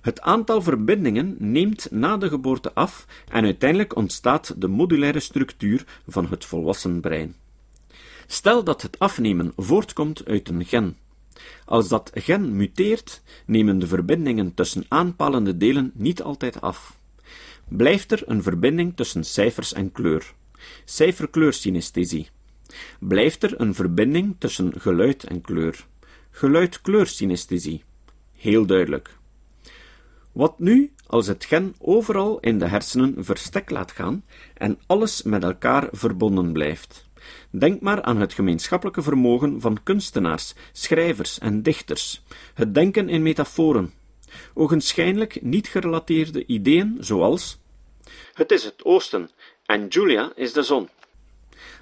Het 0.00 0.20
aantal 0.20 0.62
verbindingen 0.62 1.36
neemt 1.38 1.90
na 1.90 2.16
de 2.16 2.28
geboorte 2.28 2.74
af 2.74 3.06
en 3.28 3.44
uiteindelijk 3.44 3.96
ontstaat 3.96 4.54
de 4.60 4.68
modulaire 4.68 5.20
structuur 5.20 5.84
van 6.06 6.26
het 6.26 6.44
volwassen 6.44 7.00
brein. 7.00 7.34
Stel 8.26 8.64
dat 8.64 8.82
het 8.82 8.98
afnemen 8.98 9.52
voortkomt 9.56 10.24
uit 10.26 10.48
een 10.48 10.64
gen. 10.64 10.96
Als 11.64 11.88
dat 11.88 12.10
gen 12.14 12.56
muteert, 12.56 13.22
nemen 13.46 13.78
de 13.78 13.86
verbindingen 13.86 14.54
tussen 14.54 14.84
aanpalende 14.88 15.56
delen 15.56 15.90
niet 15.94 16.22
altijd 16.22 16.60
af. 16.60 16.98
Blijft 17.68 18.12
er 18.12 18.22
een 18.26 18.42
verbinding 18.42 18.96
tussen 18.96 19.24
cijfers 19.24 19.72
en 19.72 19.92
kleur? 19.92 20.34
Cijfer-kleursynesthesie. 20.84 22.28
Blijft 22.98 23.42
er 23.42 23.60
een 23.60 23.74
verbinding 23.74 24.36
tussen 24.38 24.80
geluid 24.80 25.24
en 25.24 25.40
kleur? 25.40 25.86
Geluid-kleursynesthesie. 26.30 27.82
Heel 28.32 28.66
duidelijk. 28.66 29.16
Wat 30.32 30.58
nu 30.58 30.92
als 31.06 31.26
het 31.26 31.44
gen 31.44 31.74
overal 31.78 32.40
in 32.40 32.58
de 32.58 32.66
hersenen 32.66 33.24
verstek 33.24 33.70
laat 33.70 33.92
gaan 33.92 34.24
en 34.54 34.78
alles 34.86 35.22
met 35.22 35.42
elkaar 35.42 35.88
verbonden 35.92 36.52
blijft? 36.52 37.07
Denk 37.50 37.80
maar 37.80 38.02
aan 38.02 38.16
het 38.16 38.32
gemeenschappelijke 38.32 39.02
vermogen 39.02 39.60
van 39.60 39.82
kunstenaars, 39.82 40.54
schrijvers 40.72 41.38
en 41.38 41.62
dichters, 41.62 42.22
het 42.54 42.74
denken 42.74 43.08
in 43.08 43.22
metaforen, 43.22 43.92
ogenschijnlijk 44.54 45.42
niet 45.42 45.68
gerelateerde 45.68 46.46
ideeën 46.46 46.96
zoals 47.00 47.58
Het 48.34 48.50
is 48.50 48.64
het 48.64 48.84
oosten 48.84 49.30
en 49.66 49.86
Julia 49.88 50.32
is 50.34 50.52
de 50.52 50.62
zon. 50.62 50.88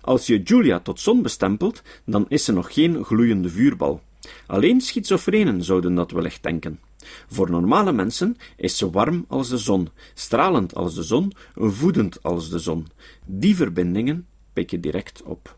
Als 0.01 0.27
je 0.27 0.43
Julia 0.43 0.81
tot 0.81 1.01
zon 1.01 1.23
bestempelt, 1.23 1.83
dan 2.05 2.27
is 2.29 2.45
ze 2.45 2.53
nog 2.53 2.73
geen 2.75 3.05
gloeiende 3.05 3.49
vuurbal. 3.49 4.01
Alleen 4.47 4.81
schizofrenen 4.81 5.63
zouden 5.63 5.95
dat 5.95 6.11
wellicht 6.11 6.43
denken. 6.43 6.81
Voor 7.29 7.51
normale 7.51 7.93
mensen 7.93 8.37
is 8.57 8.77
ze 8.77 8.91
warm 8.91 9.25
als 9.29 9.49
de 9.49 9.59
zon, 9.59 9.89
stralend 10.15 10.75
als 10.75 10.95
de 10.95 11.03
zon, 11.03 11.33
voedend 11.55 12.23
als 12.23 12.51
de 12.51 12.59
zon. 12.59 12.87
Die 13.25 13.57
verbindingen 13.57 14.27
direct 14.65 15.23
op. 15.23 15.57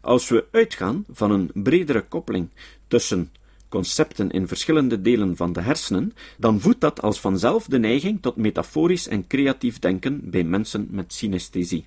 Als 0.00 0.28
we 0.28 0.46
uitgaan 0.50 1.04
van 1.10 1.30
een 1.30 1.50
bredere 1.54 2.02
koppeling 2.02 2.48
tussen 2.88 3.32
concepten 3.68 4.30
in 4.30 4.48
verschillende 4.48 5.00
delen 5.00 5.36
van 5.36 5.52
de 5.52 5.60
hersenen, 5.60 6.12
dan 6.38 6.60
voedt 6.60 6.80
dat 6.80 7.02
als 7.02 7.20
vanzelf 7.20 7.66
de 7.66 7.78
neiging 7.78 8.22
tot 8.22 8.36
metaforisch 8.36 9.08
en 9.08 9.26
creatief 9.26 9.78
denken 9.78 10.30
bij 10.30 10.44
mensen 10.44 10.86
met 10.90 11.12
synesthesie. 11.12 11.86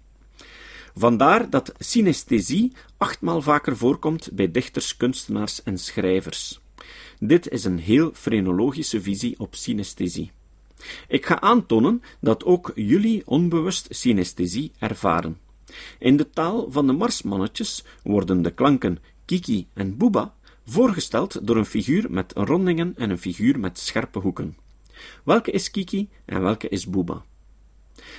Vandaar 0.95 1.49
dat 1.49 1.73
synesthesie 1.77 2.73
achtmaal 2.97 3.41
vaker 3.41 3.77
voorkomt 3.77 4.29
bij 4.31 4.51
dichters, 4.51 4.97
kunstenaars 4.97 5.63
en 5.63 5.77
schrijvers. 5.77 6.59
Dit 7.19 7.49
is 7.49 7.63
een 7.63 7.79
heel 7.79 8.11
frenologische 8.13 9.01
visie 9.01 9.39
op 9.39 9.55
synesthesie. 9.55 10.31
Ik 11.07 11.25
ga 11.25 11.41
aantonen 11.41 12.01
dat 12.19 12.43
ook 12.43 12.71
jullie 12.75 13.21
onbewust 13.25 13.87
synesthesie 13.89 14.71
ervaren. 14.79 15.37
In 15.99 16.17
de 16.17 16.29
taal 16.29 16.71
van 16.71 16.87
de 16.87 16.93
Marsmannetjes 16.93 17.83
worden 18.03 18.41
de 18.41 18.51
klanken 18.51 18.99
Kiki 19.25 19.67
en 19.73 19.97
Booba 19.97 20.33
voorgesteld 20.65 21.47
door 21.47 21.57
een 21.57 21.65
figuur 21.65 22.11
met 22.11 22.33
rondingen 22.35 22.93
en 22.97 23.09
een 23.09 23.17
figuur 23.17 23.59
met 23.59 23.79
scherpe 23.79 24.19
hoeken. 24.19 24.57
Welke 25.23 25.51
is 25.51 25.71
Kiki 25.71 26.09
en 26.25 26.41
welke 26.41 26.69
is 26.69 26.89
Booba? 26.89 27.23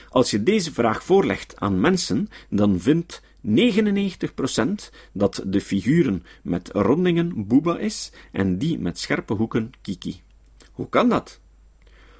Als 0.08 0.30
je 0.30 0.42
deze 0.42 0.72
vraag 0.72 1.04
voorlegt 1.04 1.60
aan 1.60 1.80
mensen, 1.80 2.28
dan 2.48 2.80
vindt 2.80 3.22
99% 3.46 3.50
dat 5.12 5.42
de 5.46 5.60
figuren 5.60 6.24
met 6.42 6.68
rondingen 6.72 7.46
Booba 7.46 7.78
is 7.78 8.12
en 8.32 8.58
die 8.58 8.78
met 8.78 8.98
scherpe 8.98 9.34
hoeken 9.34 9.70
Kiki. 9.80 10.20
Hoe 10.72 10.88
kan 10.88 11.08
dat? 11.08 11.40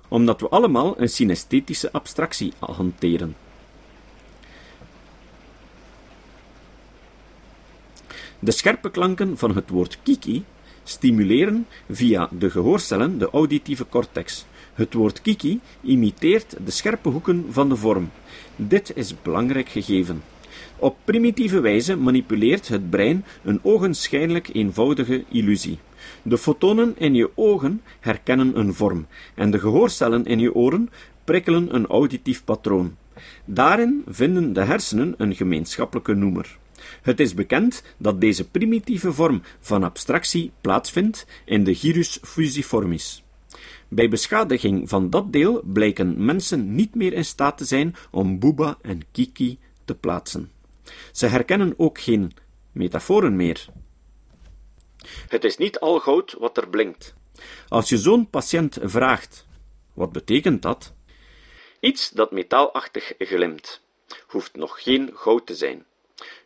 Omdat 0.08 0.40
we 0.40 0.48
allemaal 0.48 1.00
een 1.00 1.08
synesthetische 1.08 1.92
abstractie 1.92 2.52
hanteren. 2.58 3.36
De 8.42 8.50
scherpe 8.50 8.90
klanken 8.90 9.38
van 9.38 9.54
het 9.54 9.70
woord 9.70 9.98
kiki 10.02 10.44
stimuleren 10.84 11.66
via 11.90 12.28
de 12.38 12.50
gehoorcellen 12.50 13.18
de 13.18 13.30
auditieve 13.30 13.86
cortex. 13.88 14.46
Het 14.74 14.94
woord 14.94 15.22
kiki 15.22 15.60
imiteert 15.82 16.56
de 16.64 16.70
scherpe 16.70 17.08
hoeken 17.08 17.46
van 17.50 17.68
de 17.68 17.76
vorm. 17.76 18.10
Dit 18.56 18.92
is 18.94 19.22
belangrijk 19.22 19.68
gegeven. 19.68 20.22
Op 20.76 20.96
primitieve 21.04 21.60
wijze 21.60 21.96
manipuleert 21.96 22.68
het 22.68 22.90
brein 22.90 23.24
een 23.42 23.60
ogenschijnlijk 23.62 24.48
eenvoudige 24.52 25.24
illusie. 25.28 25.78
De 26.22 26.38
fotonen 26.38 26.94
in 26.98 27.14
je 27.14 27.30
ogen 27.34 27.82
herkennen 28.00 28.58
een 28.58 28.74
vorm 28.74 29.06
en 29.34 29.50
de 29.50 29.58
gehoorcellen 29.58 30.24
in 30.24 30.38
je 30.38 30.54
oren 30.54 30.90
prikkelen 31.24 31.74
een 31.74 31.86
auditief 31.86 32.44
patroon. 32.44 32.96
Daarin 33.44 34.04
vinden 34.08 34.52
de 34.52 34.64
hersenen 34.64 35.14
een 35.16 35.34
gemeenschappelijke 35.34 36.14
noemer. 36.14 36.58
Het 37.02 37.20
is 37.20 37.34
bekend 37.34 37.82
dat 37.96 38.20
deze 38.20 38.48
primitieve 38.48 39.12
vorm 39.12 39.42
van 39.60 39.82
abstractie 39.82 40.52
plaatsvindt 40.60 41.26
in 41.44 41.64
de 41.64 41.74
gyrus 41.74 42.18
fusiformis. 42.22 43.22
Bij 43.88 44.08
beschadiging 44.08 44.88
van 44.88 45.10
dat 45.10 45.32
deel 45.32 45.62
blijken 45.64 46.24
mensen 46.24 46.74
niet 46.74 46.94
meer 46.94 47.12
in 47.12 47.24
staat 47.24 47.58
te 47.58 47.64
zijn 47.64 47.96
om 48.10 48.38
Booba 48.38 48.78
en 48.82 49.02
Kiki 49.12 49.58
te 49.84 49.94
plaatsen. 49.94 50.50
Ze 51.12 51.26
herkennen 51.26 51.74
ook 51.76 52.00
geen 52.00 52.32
metaforen 52.72 53.36
meer. 53.36 53.66
Het 55.28 55.44
is 55.44 55.56
niet 55.56 55.78
al 55.78 55.98
goud 55.98 56.36
wat 56.38 56.56
er 56.56 56.68
blinkt. 56.68 57.14
Als 57.68 57.88
je 57.88 57.98
zo'n 57.98 58.30
patiënt 58.30 58.78
vraagt: 58.82 59.46
wat 59.92 60.12
betekent 60.12 60.62
dat? 60.62 60.92
Iets 61.80 62.10
dat 62.10 62.30
metaalachtig 62.30 63.12
glimt, 63.18 63.80
hoeft 64.26 64.56
nog 64.56 64.82
geen 64.82 65.10
goud 65.14 65.46
te 65.46 65.54
zijn. 65.54 65.84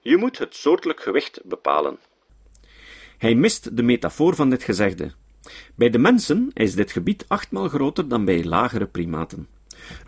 Je 0.07 0.17
moet 0.17 0.39
het 0.39 0.55
soortelijk 0.55 1.01
gewicht 1.01 1.41
bepalen. 1.45 1.99
Hij 3.19 3.35
mist 3.35 3.77
de 3.77 3.83
metafoor 3.83 4.35
van 4.35 4.51
dit 4.51 4.63
gezegde. 4.63 5.13
Bij 5.75 5.91
de 5.91 5.99
mensen 5.99 6.51
is 6.53 6.75
dit 6.75 6.93
gebied 6.93 7.25
achtmaal 7.29 7.69
groter 7.69 8.09
dan 8.09 8.25
bij 8.25 8.45
lagere 8.45 8.87
primaten. 8.87 9.49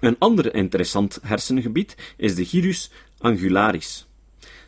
Een 0.01 0.19
ander 0.19 0.55
interessant 0.55 1.19
hersengebied 1.23 2.15
is 2.17 2.35
de 2.35 2.45
gyrus 2.45 2.91
angularis. 3.19 4.07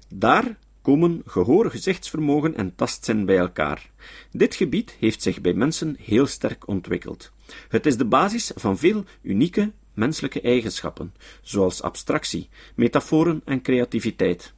Daar 0.08 0.58
komen 0.82 1.22
gehoor, 1.26 1.70
gezichtsvermogen 1.70 2.54
en 2.54 2.74
tastzin 2.74 3.24
bij 3.24 3.38
elkaar. 3.38 3.90
Dit 4.30 4.54
gebied 4.54 4.96
heeft 4.98 5.22
zich 5.22 5.40
bij 5.40 5.52
mensen 5.52 5.96
heel 5.98 6.26
sterk 6.26 6.68
ontwikkeld. 6.68 7.32
Het 7.68 7.86
is 7.86 7.96
de 7.96 8.06
basis 8.06 8.52
van 8.54 8.78
veel 8.78 9.04
unieke 9.22 9.72
menselijke 9.94 10.40
eigenschappen, 10.40 11.14
zoals 11.42 11.82
abstractie, 11.82 12.48
metaforen 12.74 13.42
en 13.44 13.62
creativiteit. 13.62 14.56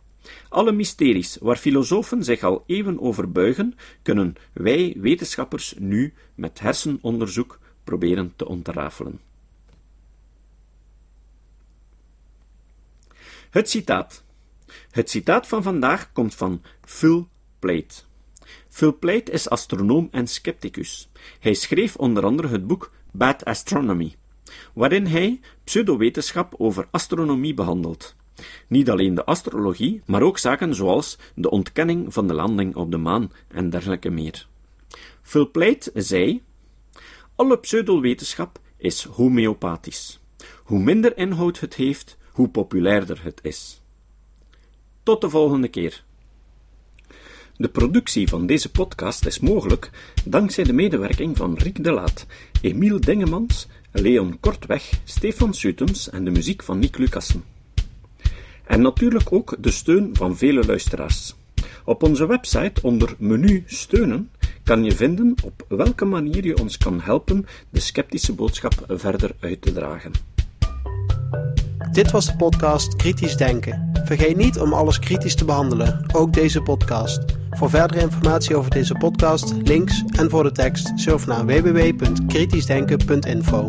Alle 0.48 0.72
mysteries 0.72 1.36
waar 1.40 1.56
filosofen 1.56 2.24
zich 2.24 2.42
al 2.42 2.64
eeuwen 2.66 3.00
over 3.00 3.32
buigen, 3.32 3.74
kunnen 4.02 4.34
wij 4.52 4.96
wetenschappers 4.98 5.74
nu 5.78 6.14
met 6.34 6.60
hersenonderzoek 6.60 7.58
proberen 7.84 8.32
te 8.36 8.46
ontrafelen. 8.46 9.20
Het 13.50 13.70
citaat. 13.70 14.24
Het 14.90 15.10
citaat 15.10 15.46
van 15.46 15.62
vandaag 15.62 16.12
komt 16.12 16.34
van 16.34 16.62
Phil 16.84 17.28
Plait. 17.58 18.06
Phil 18.68 18.98
Plait 18.98 19.30
is 19.30 19.48
astronoom 19.48 20.08
en 20.10 20.26
scepticus. 20.26 21.10
Hij 21.40 21.54
schreef 21.54 21.96
onder 21.96 22.24
andere 22.24 22.48
het 22.48 22.66
boek 22.66 22.92
Bad 23.12 23.44
Astronomy, 23.44 24.14
waarin 24.74 25.06
hij 25.06 25.40
pseudowetenschap 25.64 26.54
over 26.58 26.88
astronomie 26.90 27.54
behandelt. 27.54 28.16
Niet 28.66 28.90
alleen 28.90 29.14
de 29.14 29.24
astrologie, 29.24 30.02
maar 30.06 30.22
ook 30.22 30.38
zaken 30.38 30.74
zoals 30.74 31.18
de 31.34 31.50
ontkenning 31.50 32.12
van 32.12 32.28
de 32.28 32.34
landing 32.34 32.74
op 32.74 32.90
de 32.90 32.96
maan 32.96 33.32
en 33.48 33.70
dergelijke 33.70 34.10
meer. 34.10 34.46
Phil 35.22 35.50
Plait 35.50 35.90
zei: 35.94 36.42
Alle 37.34 37.58
pseudowetenschap 37.58 38.60
is 38.76 39.04
homeopathisch. 39.04 40.20
Hoe 40.64 40.78
minder 40.78 41.16
inhoud 41.16 41.60
het 41.60 41.74
heeft, 41.74 42.18
hoe 42.32 42.48
populairder 42.48 43.22
het 43.22 43.40
is. 43.42 43.82
Tot 45.02 45.20
de 45.20 45.30
volgende 45.30 45.68
keer. 45.68 46.04
De 47.56 47.68
productie 47.68 48.28
van 48.28 48.46
deze 48.46 48.70
podcast 48.70 49.26
is 49.26 49.40
mogelijk 49.40 49.90
dankzij 50.24 50.64
de 50.64 50.72
medewerking 50.72 51.36
van 51.36 51.54
Rick 51.54 51.84
de 51.84 51.92
Laat, 51.92 52.26
Emiel 52.62 53.00
Dingemans, 53.00 53.66
Leon 53.92 54.40
Kortweg, 54.40 55.00
Stefan 55.04 55.54
Sutens 55.54 56.10
en 56.10 56.24
de 56.24 56.30
muziek 56.30 56.62
van 56.62 56.78
Nick 56.78 56.98
Lucassen. 56.98 57.44
En 58.70 58.80
natuurlijk 58.80 59.32
ook 59.32 59.56
de 59.58 59.70
steun 59.70 60.10
van 60.12 60.36
vele 60.36 60.66
luisteraars. 60.66 61.34
Op 61.84 62.02
onze 62.02 62.26
website 62.26 62.82
onder 62.82 63.14
menu 63.18 63.62
steunen 63.66 64.30
kan 64.64 64.84
je 64.84 64.92
vinden 64.92 65.34
op 65.44 65.64
welke 65.68 66.04
manier 66.04 66.46
je 66.46 66.58
ons 66.58 66.78
kan 66.78 67.00
helpen 67.00 67.46
de 67.70 67.80
sceptische 67.80 68.32
boodschap 68.32 68.72
verder 68.88 69.30
uit 69.40 69.62
te 69.62 69.72
dragen. 69.72 70.12
Dit 71.92 72.10
was 72.10 72.26
de 72.26 72.36
podcast 72.36 72.96
Kritisch 72.96 73.36
Denken. 73.36 73.90
Vergeet 74.04 74.36
niet 74.36 74.58
om 74.58 74.72
alles 74.72 74.98
kritisch 74.98 75.34
te 75.34 75.44
behandelen, 75.44 76.06
ook 76.12 76.32
deze 76.32 76.62
podcast. 76.62 77.24
Voor 77.50 77.70
verdere 77.70 78.00
informatie 78.00 78.56
over 78.56 78.70
deze 78.70 78.94
podcast, 78.94 79.54
links 79.62 80.04
en 80.16 80.30
voor 80.30 80.42
de 80.42 80.52
tekst, 80.52 80.92
surf 80.94 81.26
naar 81.26 81.46
www.kritischdenken.info. 81.46 83.68